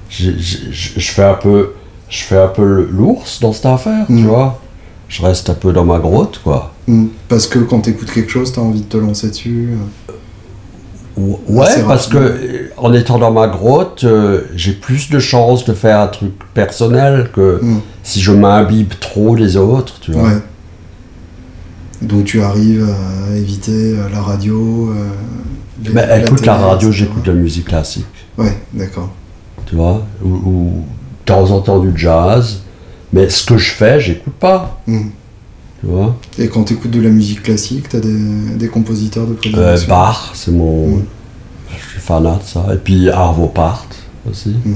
je 0.10 1.00
fais 1.00 1.24
un 1.24 1.34
peu, 1.36 1.74
je 2.10 2.24
fais 2.24 2.38
un 2.38 2.48
peu 2.48 2.88
l'ours 2.92 3.40
dans 3.42 3.54
cette 3.54 3.66
affaire, 3.66 4.06
tu 4.08 4.14
Mm. 4.14 4.28
vois. 4.28 4.60
Je 5.08 5.22
reste 5.24 5.50
un 5.50 5.54
peu 5.54 5.72
dans 5.72 5.86
ma 5.86 6.00
grotte, 6.00 6.40
quoi. 6.44 6.74
Hmm. 6.88 7.06
Parce 7.30 7.46
que 7.48 7.60
quand 7.60 7.82
t'écoutes 7.82 8.12
quelque 8.12 8.32
chose, 8.32 8.52
t'as 8.52 8.62
envie 8.62 8.82
de 8.82 8.86
te 8.86 8.98
lancer 8.98 9.30
dessus. 9.30 9.70
euh. 9.74 10.12
Ou- 11.18 11.40
Ouais, 11.48 11.66
Assez 11.68 11.84
parce 11.84 12.08
que 12.08 12.18
rapidement. 12.18 12.44
euh, 12.50 12.68
en 12.78 12.94
étant 12.94 13.18
dans 13.20 13.32
ma 13.32 13.48
grotte, 13.48 14.04
euh, 14.04 14.42
j'ai 14.56 14.74
plus 14.74 15.10
de 15.10 15.20
chances 15.20 15.64
de 15.66 15.74
faire 15.74 16.00
un 16.02 16.08
truc 16.08 16.32
personnel 16.54 17.30
que 17.34 17.60
Hmm. 17.62 17.80
si 18.04 18.20
je 18.20 18.32
m'imbibe 18.32 18.94
trop 19.00 19.36
des 19.36 19.56
autres, 19.58 20.00
tu 20.02 20.12
vois. 20.12 20.24
Ouais. 20.24 20.42
Donc 22.02 22.26
tu 22.26 22.42
arrives 22.42 22.88
à 23.32 23.36
éviter 23.36 23.96
la 24.12 24.22
radio. 24.22 24.90
euh, 24.92 25.08
les- 25.84 25.94
Mais 25.94 26.22
écoute, 26.24 26.46
la 26.46 26.56
télé, 26.56 26.66
radio, 26.66 26.92
j'écoute 26.92 27.24
de 27.24 27.32
la 27.32 27.38
musique 27.38 27.66
classique, 27.66 28.06
Ouais, 28.38 28.58
d'accord. 28.74 29.10
tu 29.66 29.76
vois, 29.76 30.04
ou, 30.24 30.30
ou 30.30 30.72
de 31.26 31.34
temps 31.34 31.52
en 31.52 31.60
temps 31.62 31.80
du 31.80 31.92
jazz, 31.98 32.62
mais 33.12 33.30
ce 33.30 33.44
que 33.46 33.58
je 33.58 33.72
fais, 33.72 34.00
j'écoute 34.00 34.34
pas, 34.34 34.80
Hmm. 34.88 35.08
tu 35.80 35.88
vois? 35.88 36.16
Et 36.38 36.48
quand 36.48 36.64
t'écoutes 36.66 36.92
de 36.92 37.02
la 37.02 37.10
musique 37.10 37.44
classique, 37.44 37.90
t'as 37.90 38.00
des, 38.00 38.56
des 38.56 38.68
compositeurs 38.68 39.26
de 39.26 39.32
Euh, 39.34 39.36
prédilection 39.36 39.90
Bach, 39.90 40.32
c'est 40.34 40.52
mon. 40.52 40.98
Mm. 40.98 41.04
Je 41.78 41.90
suis 41.92 42.00
fanat 42.00 42.36
de 42.38 42.44
ça. 42.44 42.66
Et 42.74 42.78
puis 42.78 43.10
Arvo 43.10 43.48
Part 43.48 43.86
aussi. 44.30 44.56
Mm. 44.64 44.74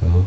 Tu 0.00 0.06
vois, 0.08 0.22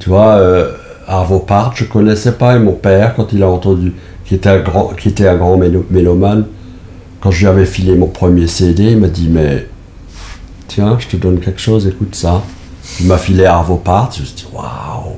Tu 0.00 0.08
vois, 0.10 0.32
euh, 0.36 0.72
Arvo 1.06 1.38
Part, 1.40 1.74
je 1.76 1.84
connaissais 1.84 2.32
pas. 2.32 2.56
Et 2.56 2.58
mon 2.58 2.72
père, 2.72 3.14
quand 3.14 3.32
il 3.32 3.42
a 3.42 3.48
entendu, 3.48 3.92
qui 4.24 4.34
était 4.34 4.48
un 4.50 4.60
grand, 4.60 4.88
qui 4.98 5.08
était 5.08 5.26
un 5.28 5.36
grand 5.36 5.56
mélo- 5.56 5.86
mélomane, 5.90 6.46
quand 7.20 7.30
je 7.30 7.40
lui 7.40 7.46
avais 7.46 7.64
filé 7.66 7.96
mon 7.96 8.06
premier 8.06 8.46
CD, 8.46 8.92
il 8.92 8.98
m'a 8.98 9.08
dit 9.08 9.28
Mais 9.28 9.66
tiens, 10.68 10.96
je 10.98 11.06
te 11.08 11.16
donne 11.16 11.38
quelque 11.40 11.60
chose, 11.60 11.86
écoute 11.86 12.14
ça. 12.14 12.42
Il 13.00 13.06
m'a 13.06 13.18
filé 13.18 13.44
Arvo 13.44 13.76
Part. 13.76 14.10
Je 14.14 14.20
me 14.20 14.26
suis 14.26 14.34
dit 14.36 14.46
Waouh 14.52 15.16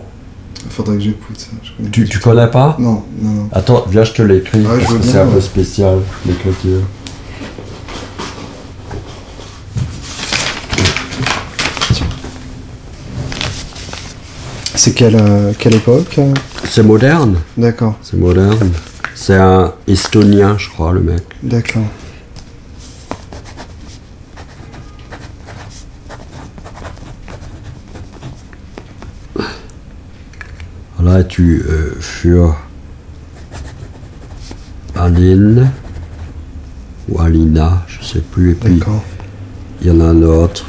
Faudrait 0.69 0.97
que 0.97 1.03
j'écoute 1.03 1.39
ça. 1.39 1.49
tu, 1.91 2.09
tu 2.09 2.19
connais 2.19 2.47
pas 2.47 2.77
Non, 2.79 3.03
non, 3.21 3.31
non. 3.31 3.49
Attends, 3.53 3.85
viens, 3.89 4.05
je 4.05 4.13
te 4.13 4.23
l'écris. 4.23 4.63
Parce 4.63 4.93
que 4.93 5.03
c'est 5.03 5.19
un 5.19 5.27
peu 5.27 5.41
spécial, 5.41 5.99
l'écriture. 6.27 6.81
C'est 14.75 14.95
quelle, 14.95 15.17
euh, 15.17 15.53
quelle 15.59 15.75
époque 15.75 16.15
euh 16.19 16.33
C'est 16.65 16.83
moderne. 16.83 17.37
D'accord, 17.57 17.97
C'est 18.03 18.17
moderne. 18.17 18.71
C'est 19.15 19.37
un 19.37 19.75
estonien, 19.87 20.57
je 20.59 20.69
crois, 20.71 20.93
le 20.93 21.01
mec. 21.01 21.23
d'accord. 21.43 21.83
Là, 31.11 31.25
tu 31.25 31.61
euh, 31.69 31.97
für 31.99 32.55
Aline 34.95 35.69
ou 37.09 37.21
Alina, 37.21 37.85
je 37.89 38.05
sais 38.05 38.21
plus. 38.21 38.53
Et 38.53 38.55
puis, 38.55 38.81
il 39.81 39.89
y 39.89 39.91
en 39.91 40.01
a 40.01 40.05
un 40.05 40.23
autre. 40.23 40.67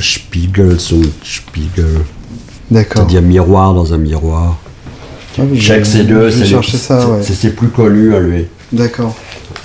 Spiegel 0.00 0.76
und 0.92 1.12
Spiegel. 1.24 2.04
D'accord. 2.70 2.96
C'est-à-dire 2.96 3.22
miroir 3.22 3.74
dans 3.74 3.92
un 3.94 3.98
miroir. 3.98 4.58
Ah 5.38 5.42
oui, 5.44 5.60
je 5.60 5.72
vais 5.72 5.84
c'est 5.84 6.04
c'est- 6.04 6.92
ouais. 6.94 7.22
c'est 7.22 7.34
ses 7.34 7.50
plus 7.50 7.68
connus 7.68 8.14
à 8.14 8.20
lui. 8.20 8.46
D'accord. 8.72 9.14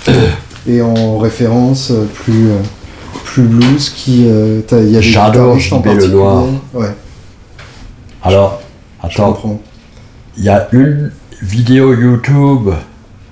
et 0.68 0.80
en 0.82 1.18
référence 1.18 1.90
euh, 1.90 2.04
plus, 2.14 2.50
euh, 2.50 2.56
plus 3.24 3.42
blues 3.42 3.90
qui. 3.90 4.26
euh, 4.28 4.60
y 4.72 4.96
a 4.96 5.00
J'adore 5.00 5.58
JB 5.58 5.82
particulier. 5.82 6.08
Lenoir. 6.08 6.44
Ouais, 6.74 6.86
Alors, 8.22 8.62
attends, 9.02 9.60
il 10.36 10.44
y 10.44 10.48
a 10.48 10.68
une 10.72 11.10
vidéo 11.42 11.94
YouTube 11.94 12.70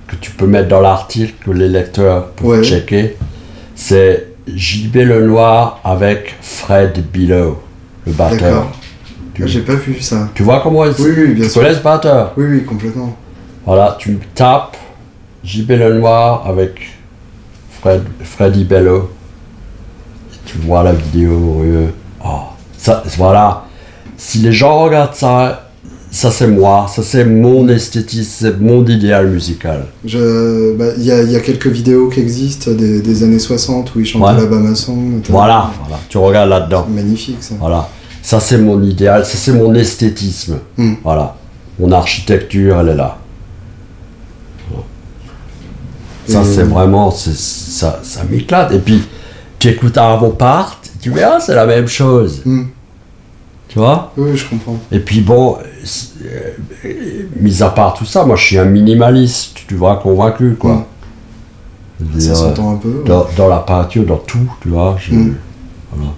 que 0.08 0.16
tu 0.16 0.32
peux 0.32 0.46
mettre 0.46 0.68
dans 0.68 0.80
l'article 0.80 1.34
que 1.44 1.50
les 1.52 1.68
lecteurs 1.68 2.28
peuvent 2.32 2.46
Ouais. 2.48 2.62
checker. 2.64 3.16
C'est 3.74 4.26
JB 4.52 4.96
Lenoir 4.96 5.80
avec 5.84 6.34
Fred 6.42 7.02
Billow, 7.12 7.60
le 8.06 8.12
batteur. 8.12 8.66
Tu, 9.34 9.46
J'ai 9.46 9.60
pas 9.60 9.74
vu 9.76 10.00
ça. 10.00 10.28
tu 10.34 10.42
vois 10.42 10.60
comment 10.60 10.84
il 10.84 10.90
Oui, 10.98 11.10
oui, 11.16 11.34
bien 11.34 11.44
Tu 11.44 11.50
sûr. 11.50 11.62
connais 11.62 11.74
ce 11.74 11.80
batteur 11.80 12.32
Oui, 12.36 12.44
oui, 12.50 12.64
complètement. 12.64 13.16
Voilà, 13.64 13.96
tu 13.98 14.18
tapes 14.34 14.76
JB 15.44 15.70
Lenoir 15.70 16.46
avec 16.46 16.80
Fred, 17.80 18.02
Freddy 18.22 18.64
Bello. 18.64 19.10
Tu 20.46 20.58
vois 20.58 20.82
la 20.82 20.92
vidéo. 20.92 21.64
oh, 22.24 22.28
ça, 22.76 23.02
voilà. 23.16 23.64
Si 24.16 24.38
les 24.38 24.52
gens 24.52 24.80
regardent 24.84 25.14
ça, 25.14 25.70
ça 26.10 26.30
c'est 26.30 26.48
moi, 26.48 26.86
ça 26.94 27.02
c'est 27.02 27.24
mon 27.24 27.68
esthétisme, 27.68 28.28
c'est 28.46 28.60
mon 28.60 28.84
idéal 28.84 29.28
musical. 29.28 29.86
Bah, 30.04 30.10
Il 30.98 31.04
y, 31.04 31.12
a, 31.12 31.22
il 31.22 31.30
y 31.30 31.36
a 31.36 31.40
quelques 31.40 31.68
vidéos 31.68 32.08
qui 32.08 32.20
existent 32.20 32.72
des, 32.72 33.00
des 33.00 33.22
années 33.22 33.38
60 33.38 33.94
où 33.94 34.00
ils 34.00 34.06
chantent 34.06 34.22
Ouais. 34.22 34.32
l'Alabama 34.34 34.74
Song. 34.74 35.20
Voilà, 35.28 35.70
voilà. 35.80 35.98
Tu 36.08 36.18
regardes 36.18 36.50
là-dedans. 36.50 36.86
Magnifique 36.90 37.38
ça. 37.42 37.54
Voilà. 37.60 37.88
Ça 38.22 38.40
c'est 38.40 38.58
mon 38.58 38.82
idéal, 38.82 39.24
ça 39.24 39.36
c'est 39.38 39.52
mon 39.52 39.72
esthétisme. 39.74 40.58
Hmm. 40.76 40.94
Voilà. 41.02 41.36
Mon 41.78 41.92
architecture, 41.92 42.78
elle 42.80 42.88
est 42.90 42.94
là. 42.96 43.16
Voilà. 44.68 44.84
Ça 46.30 46.44
c'est 46.44 46.62
vraiment, 46.62 47.10
c'est- 47.10 47.36
ça, 47.36 48.00
ça 48.02 48.22
m'éclate. 48.28 48.72
Et 48.72 48.78
puis, 48.78 49.02
tu 49.58 49.68
écoutes 49.68 49.96
Arvo 49.98 50.28
Part, 50.30 50.80
tu 51.00 51.10
verras, 51.10 51.40
c'est 51.40 51.54
la 51.54 51.66
même 51.66 51.86
chose. 51.88 52.42
Hmm. 52.44 52.64
Tu 53.68 53.78
vois? 53.78 54.12
Oui, 54.16 54.36
je 54.36 54.44
comprends. 54.48 54.76
Et 54.90 54.98
puis 54.98 55.20
bon, 55.20 55.56
euh, 56.24 56.50
mis 57.36 57.62
à 57.62 57.68
part 57.70 57.94
tout 57.94 58.04
ça, 58.04 58.24
moi 58.24 58.34
je 58.36 58.44
suis 58.44 58.58
un 58.58 58.64
minimaliste, 58.64 59.58
tu 59.68 59.74
vois, 59.76 59.96
convaincu 59.96 60.54
quoi. 60.58 60.86
Veux 62.00 62.18
Ça 62.20 62.34
s'entend 62.34 62.72
un 62.72 62.76
peu. 62.76 62.88
ouais. 62.88 63.04
dans, 63.06 63.26
dans 63.36 63.46
la 63.48 63.58
peinture, 63.58 64.04
dans 64.04 64.16
tout, 64.16 64.50
tu 64.62 64.70
vois. 64.70 64.96
Mm. 65.10 65.34
voilà. 65.92 66.10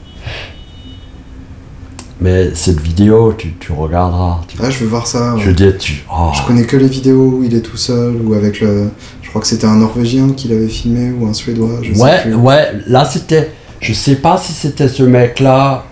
Mais 2.20 2.54
cette 2.54 2.80
vidéo, 2.80 3.34
tu, 3.36 3.52
tu 3.58 3.72
regarderas. 3.72 4.40
Tu, 4.46 4.56
Ah, 4.62 4.70
je 4.70 4.78
veux 4.78 4.86
voir 4.86 5.06
ça. 5.08 5.34
ouais. 5.34 5.40
Je 5.40 5.46
veux 5.48 5.54
dire, 5.54 5.76
tu. 5.76 6.04
oh, 6.10 6.30
Je 6.34 6.46
connais 6.46 6.64
que 6.64 6.76
les 6.76 6.86
vidéos 6.86 7.38
où 7.38 7.42
il 7.44 7.52
est 7.54 7.62
tout 7.62 7.76
seul 7.76 8.14
ou 8.24 8.34
avec 8.34 8.60
le. 8.60 8.88
Je 9.32 9.38
crois 9.38 9.40
que 9.40 9.48
c'était 9.48 9.66
un 9.66 9.76
Norvégien 9.76 10.28
qui 10.36 10.48
l'avait 10.48 10.68
filmé 10.68 11.10
ou 11.10 11.26
un 11.26 11.32
Suédois. 11.32 11.78
Je 11.82 11.94
sais 11.94 12.02
ouais, 12.02 12.20
plus. 12.20 12.34
ouais, 12.34 12.68
là 12.86 13.06
c'était. 13.06 13.50
Je 13.80 13.94
sais 13.94 14.16
pas 14.16 14.36
si 14.36 14.52
c'était 14.52 14.88
ce 14.88 15.02
mec-là. 15.04 15.84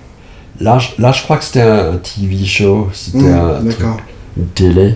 Là, 0.61 0.79
je- 0.79 1.00
là, 1.00 1.11
je 1.11 1.22
crois 1.22 1.38
que 1.38 1.44
c'était 1.44 1.62
un, 1.62 1.96
TV 1.96 2.44
show. 2.44 2.90
C'était 2.92 3.16
Hmm, 3.20 3.35
un 3.35 3.55
truc, 3.61 3.79
D'accord. 3.79 3.96
une 4.37 4.46
télé. 4.48 4.94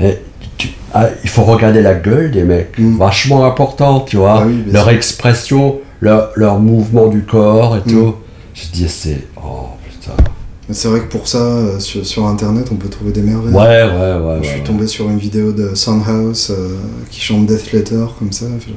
Mais 0.00 0.22
tu- 0.56 0.70
ah, 0.94 1.08
il 1.22 1.28
faut 1.28 1.42
regarder 1.44 1.82
la 1.82 1.92
gueule 1.92 2.30
des 2.30 2.44
mecs. 2.44 2.78
Mm. 2.78 2.96
Vachement 2.96 3.44
important, 3.44 4.00
tu 4.00 4.16
vois. 4.16 4.40
Ah 4.40 4.46
oui, 4.46 4.64
leur 4.72 4.84
sûr. 4.84 4.92
expression, 4.94 5.80
leur, 6.00 6.30
leur 6.36 6.58
mouvement 6.58 7.08
du 7.08 7.20
corps 7.24 7.76
et 7.76 7.80
Mm. 7.90 7.92
tout. 7.92 8.14
Je 8.54 8.62
dis, 8.72 8.88
c'est. 8.88 9.26
Oh 9.36 9.66
C'est 10.70 10.88
vrai 10.88 11.00
que 11.00 11.10
pour 11.10 11.28
ça, 11.28 11.38
euh, 11.38 11.78
sur, 11.78 12.06
sur 12.06 12.26
internet, 12.26 12.68
on 12.72 12.76
peut 12.76 12.88
trouver 12.88 13.12
des 13.12 13.20
merveilles. 13.20 13.52
Ouais, 13.52 13.82
ouais, 13.84 14.26
ouais. 14.26 14.38
je 14.42 14.48
suis 14.48 14.58
ouais. 14.60 14.64
tombé 14.64 14.86
sur 14.86 15.10
une 15.10 15.18
vidéo 15.18 15.52
de 15.52 15.74
Soundhouse 15.74 16.48
euh, 16.50 16.76
qui 17.10 17.20
chante 17.20 17.44
Death 17.46 17.72
Letter 17.72 18.04
comme 18.18 18.32
ça. 18.32 18.46
Je, 18.58 18.72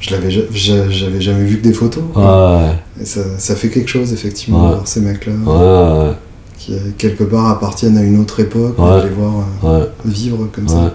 je 0.00 0.10
l'avais, 0.14 0.30
j'avais 0.30 1.20
jamais 1.20 1.44
vu 1.44 1.58
que 1.58 1.62
des 1.64 1.74
photos. 1.74 2.04
Ouais, 2.14 2.72
Et 3.00 3.04
ça, 3.04 3.20
ça 3.38 3.54
fait 3.54 3.68
quelque 3.68 3.88
chose, 3.88 4.12
effectivement, 4.14 4.62
de 4.68 4.74
voir 4.74 4.88
ces 4.88 5.00
mecs-là, 5.00 5.32
ouais, 5.32 6.12
qui 6.58 6.72
euh, 6.74 6.78
quelque 6.96 7.24
part 7.24 7.48
appartiennent 7.50 7.98
à 7.98 8.02
une 8.02 8.18
autre 8.18 8.40
époque, 8.40 8.76
de 8.78 9.02
les 9.04 9.10
voir 9.14 9.44
euh, 9.64 9.86
vivre 10.06 10.48
comme 10.52 10.68
ça. 10.68 10.94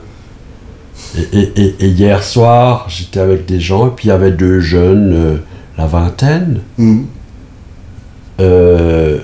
Et, 1.34 1.52
et, 1.56 1.88
hier 1.88 2.24
soir, 2.24 2.86
j'étais 2.90 3.20
avec 3.20 3.46
des 3.46 3.60
gens, 3.60 3.88
et 3.88 3.92
puis 3.96 4.08
il 4.08 4.10
y 4.10 4.14
avait 4.14 4.32
deux 4.32 4.60
jeunes, 4.60 5.14
euh, 5.14 5.38
la 5.78 5.86
vingtaine, 5.86 6.62
Mhm. 6.78 7.06
euh, 8.40 9.20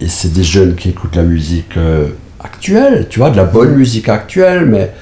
et 0.00 0.08
c'est 0.08 0.32
des 0.32 0.42
jeunes 0.44 0.74
qui 0.74 0.90
écoutent 0.90 1.16
la 1.16 1.22
musique 1.22 1.76
euh, 1.76 2.08
actuelle, 2.42 3.06
tu 3.10 3.18
vois, 3.18 3.30
de 3.30 3.36
la 3.36 3.44
bonne 3.44 3.74
musique 3.74 4.08
actuelle, 4.08 4.64
mais 4.66 4.92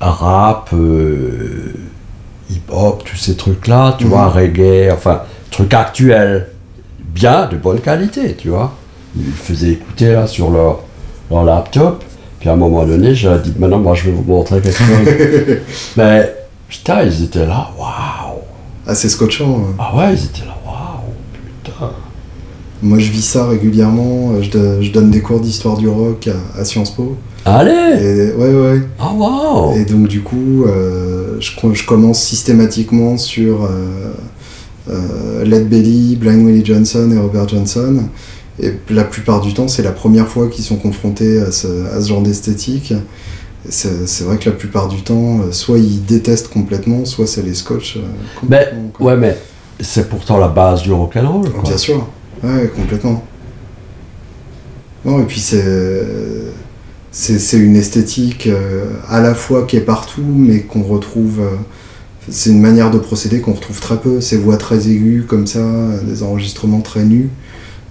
rap, 0.00 0.70
euh, 0.72 1.72
hip-hop, 2.50 3.02
tous 3.04 3.16
ces 3.16 3.36
trucs-là, 3.36 3.94
tu 3.98 4.04
Mhm. 4.04 4.10
vois, 4.10 4.28
reggae, 4.28 4.90
enfin, 4.92 5.22
trucs 5.50 5.74
actuels, 5.74 6.48
bien, 7.14 7.46
de 7.46 7.56
bonne 7.56 7.80
qualité, 7.80 8.34
tu 8.34 8.48
vois. 8.48 8.72
Ils 9.16 9.32
faisaient 9.32 9.70
écouter 9.70 10.12
là 10.12 10.26
sur 10.26 10.50
leur, 10.50 10.80
leur 11.30 11.44
laptop, 11.44 12.04
puis 12.40 12.48
à 12.48 12.52
un 12.52 12.56
moment 12.56 12.84
donné, 12.84 13.14
j'ai 13.14 13.30
dit, 13.42 13.54
maintenant, 13.58 13.78
moi, 13.78 13.94
je 13.94 14.04
vais 14.04 14.12
vous 14.12 14.22
montrer 14.22 14.60
quelque 14.60 14.78
chose. 14.78 15.08
mais, 15.96 16.34
putain, 16.68 17.02
ils 17.02 17.24
étaient 17.24 17.46
là, 17.46 17.70
waouh! 17.78 18.38
Assez 18.86 19.08
scotchant. 19.08 19.50
euh. 19.60 19.72
Ah 19.78 19.94
ouais, 19.96 20.14
ils 20.14 20.24
étaient 20.24 20.46
là! 20.46 20.54
Moi, 22.82 22.98
je 22.98 23.10
vis 23.10 23.22
ça 23.22 23.46
régulièrement. 23.46 24.32
euh, 24.34 24.42
Je, 24.42 24.50
do- 24.50 24.82
je 24.82 24.90
donne 24.92 25.10
des 25.10 25.20
cours 25.20 25.40
d'histoire 25.40 25.76
du 25.76 25.88
rock 25.88 26.28
à, 26.28 26.60
à 26.60 26.64
Sciences 26.64 26.90
Po. 26.94 27.16
Allez! 27.44 27.70
Et, 28.02 28.32
ouais, 28.34 28.52
ouais. 28.54 28.82
Ah 28.98 29.12
waouh! 29.12 29.76
Et 29.76 29.84
donc, 29.84 30.06
du 30.08 30.20
coup, 30.22 30.64
euh, 30.66 31.36
je, 31.40 31.58
co- 31.60 31.74
je 31.74 31.84
commence 31.86 32.22
systématiquement 32.22 33.16
sur 33.16 33.64
euh, 33.64 33.68
euh, 34.90 35.44
Led 35.44 35.68
Belly, 35.68 36.16
Blind 36.16 36.46
Willie 36.46 36.64
Johnson 36.64 37.10
et 37.14 37.18
Robert 37.18 37.48
Johnson. 37.48 38.04
Et 38.60 38.72
la 38.90 39.04
plupart 39.04 39.40
du 39.40 39.54
temps, 39.54 39.68
c'est 39.68 39.82
la 39.82 39.92
première 39.92 40.26
fois 40.28 40.48
qu'ils 40.48 40.64
sont 40.64 40.76
confrontés 40.76 41.40
à 41.40 41.52
ce, 41.52 41.66
à 41.96 42.00
ce 42.00 42.08
genre 42.08 42.22
d'esthétique. 42.22 42.92
C'est 43.68 44.22
vrai 44.24 44.38
que 44.38 44.48
la 44.48 44.54
plupart 44.56 44.88
du 44.88 45.02
temps, 45.02 45.40
soit 45.50 45.78
ils 45.78 46.04
détestent 46.04 46.48
complètement, 46.48 47.04
soit 47.04 47.26
ça 47.26 47.42
les 47.42 47.54
scotche 47.54 47.96
euh, 47.98 48.00
Mais, 48.48 48.68
quoi. 48.94 49.06
ouais, 49.08 49.16
mais 49.16 49.36
c'est 49.80 50.08
pourtant 50.08 50.38
la 50.38 50.48
base 50.48 50.82
du 50.82 50.92
rock'n'roll. 50.92 51.48
Bien 51.64 51.76
sûr, 51.76 52.06
ouais, 52.42 52.68
complètement. 52.74 53.24
Non, 55.04 55.20
et 55.20 55.24
puis 55.26 55.40
c'est 55.40 56.04
c'est 57.10 57.58
une 57.58 57.76
esthétique 57.76 58.46
euh, 58.48 58.86
à 59.08 59.20
la 59.20 59.34
fois 59.34 59.64
qui 59.66 59.76
est 59.76 59.80
partout, 59.82 60.22
mais 60.24 60.60
qu'on 60.60 60.82
retrouve. 60.82 61.40
euh, 61.40 61.56
c'est 62.30 62.50
une 62.50 62.60
manière 62.60 62.90
de 62.90 62.98
procéder 62.98 63.40
qu'on 63.40 63.54
retrouve 63.54 63.80
très 63.80 63.98
peu. 64.00 64.20
Ces 64.20 64.36
voix 64.38 64.56
très 64.58 64.88
aiguës 64.90 65.26
comme 65.26 65.46
ça, 65.46 65.62
des 66.06 66.22
enregistrements 66.22 66.80
très 66.82 67.04
nus. 67.04 67.30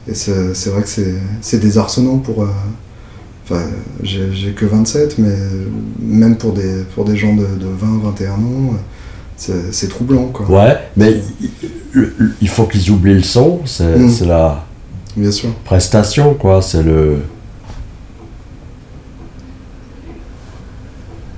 Et 0.10 0.16
c'est 0.16 0.70
vrai 0.70 0.84
que 0.84 0.90
c'est 1.42 1.60
désarçonnant 1.60 2.18
pour. 2.20 2.44
euh, 2.44 2.48
Enfin, 3.50 3.62
j'ai 4.04 4.52
que 4.56 4.66
27, 4.66 5.20
mais 5.20 5.36
même 6.02 6.38
pour 6.38 6.54
des, 6.54 6.84
pour 6.96 7.06
des 7.06 7.16
gens 7.18 7.34
de, 7.36 7.44
de 7.46 7.68
20, 7.68 8.00
21 8.04 8.32
ans, 8.34 8.76
c'est 9.38 9.88
troublant, 9.88 10.26
quoi. 10.28 10.46
Ouais, 10.50 10.78
mais 10.98 11.18
il, 12.42 12.50
faut 12.50 12.66
qu'ils 12.66 12.90
oublient 12.92 13.14
le 13.16 13.24
son, 13.24 13.62
c'est 13.66 13.98
Mm. 13.98 14.10
c'est 14.10 14.26
la 14.26 14.64
Bien 15.16 15.32
sûr. 15.32 15.50
prestation, 15.64 16.34
quoi, 16.34 16.62
c'est 16.62 16.84
le... 16.84 17.20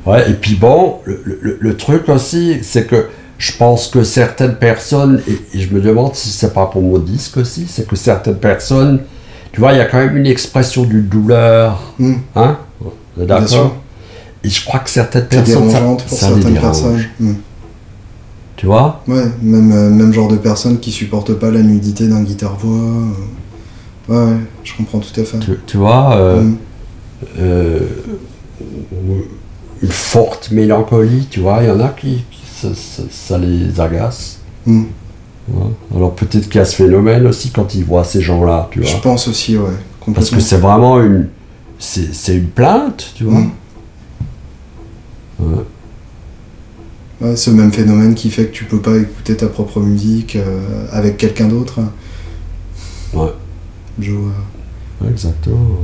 Ouais, 0.06 0.30
et 0.30 0.34
puis 0.34 0.56
bon, 0.56 1.00
le, 1.06 1.22
le- 1.26 1.58
le 1.60 1.78
truc 1.78 2.10
aussi, 2.10 2.60
c'est 2.64 2.88
que 2.88 3.10
je 3.38 3.52
pense 3.54 3.88
que 3.88 4.04
certaines 4.04 4.56
personnes, 4.56 5.22
et, 5.28 5.58
et 5.58 5.62
je 5.62 5.74
me 5.74 5.82
demande 5.82 6.16
si 6.16 6.30
c'est 6.30 6.54
pas 6.54 6.66
pour 6.66 6.82
mon 6.82 6.98
disque 6.98 7.38
aussi, 7.38 7.68
c'est 7.70 7.88
que 7.88 7.96
certaines 7.96 8.38
personnes, 8.40 9.02
tu 9.52 9.60
vois, 9.60 9.74
il 9.74 9.78
y 9.78 9.82
a 9.82 9.86
quand 9.86 9.98
même 10.00 10.18
une 10.18 10.26
expression 10.26 10.84
d'une 10.84 11.08
douleur, 11.08 11.82
Mm. 12.00 12.14
hein. 12.36 12.58
D'accord 13.18 13.76
Et 14.44 14.50
je 14.50 14.64
crois 14.66 14.80
que 14.80 14.90
certaines 14.90 15.26
personnes, 15.26 15.70
ça, 15.70 15.80
pour 15.82 16.00
ça 16.18 16.30
les 16.30 16.36
certaines 16.36 16.54
dérange. 16.54 16.62
personnes. 16.82 17.04
Mm. 17.20 17.34
Tu 18.60 18.66
vois 18.66 19.02
Ouais, 19.08 19.24
même, 19.42 19.72
euh, 19.72 19.90
même 19.90 20.12
genre 20.12 20.28
de 20.28 20.36
personnes 20.36 20.80
qui 20.82 20.92
supportent 20.92 21.34
pas 21.34 21.50
la 21.50 21.62
nudité 21.62 22.10
d'un 22.10 22.24
guitare-voix. 22.24 22.76
euh. 22.78 23.06
Ouais, 24.10 24.32
ouais, 24.34 24.38
je 24.66 24.74
comprends 24.76 25.00
tout 25.00 25.18
à 25.18 25.24
fait. 25.24 25.40
tu, 25.40 25.52
tu 25.66 25.78
vois 25.78 26.18
euh, 26.18 26.42
Mm. 26.42 26.58
euh, 27.40 27.80
une 29.82 29.88
forte 29.90 30.52
mélancolie, 30.52 31.28
tu 31.30 31.40
vois, 31.40 31.60
il 31.64 31.70
y 31.70 31.72
en 31.72 31.80
a 31.80 31.88
qui, 31.88 32.26
qui 32.30 32.42
ça, 32.54 32.68
ça- 32.76 33.04
ça 33.10 33.38
les 33.38 33.80
agace. 33.80 34.40
Mm. 34.66 34.84
Alors 35.96 36.14
peut-être 36.14 36.50
qu'il 36.50 36.56
y 36.60 36.62
a 36.62 36.66
ce 36.66 36.76
phénomène 36.76 37.26
aussi 37.28 37.52
quand 37.52 37.74
ils 37.76 37.86
voient 37.86 38.04
ces 38.04 38.20
gens-là, 38.22 38.68
tu 38.72 38.84
Je 38.84 38.92
vois. 38.92 39.02
pense 39.02 39.28
aussi, 39.30 39.58
ouais. 39.58 39.70
Parce 40.14 40.30
que 40.32 40.40
c'est 40.42 40.58
vraiment 40.58 41.00
une, 41.02 41.30
c'est 41.80 42.14
c'est 42.14 42.36
une 42.36 42.48
plainte, 42.50 43.14
tu 43.16 43.24
vois. 43.24 43.40
Mm. 43.40 43.52
Ouais. 45.40 45.64
Ouais, 47.22 47.36
ce 47.36 47.50
même 47.50 47.72
phénomène 47.72 48.16
qui 48.16 48.30
fait 48.30 48.46
que 48.46 48.54
tu 48.54 48.64
peux 48.64 48.80
pas 48.80 48.96
écouter 48.98 49.36
ta 49.36 49.48
propre 49.48 49.82
musique 49.82 50.38
euh, 50.38 50.86
avec 50.92 51.18
quelqu'un 51.18 51.48
d'autre. 51.48 51.80
Ouais. 53.14 53.34
Je 54.00 54.12
vois. 54.12 54.32
Exactement. 55.10 55.82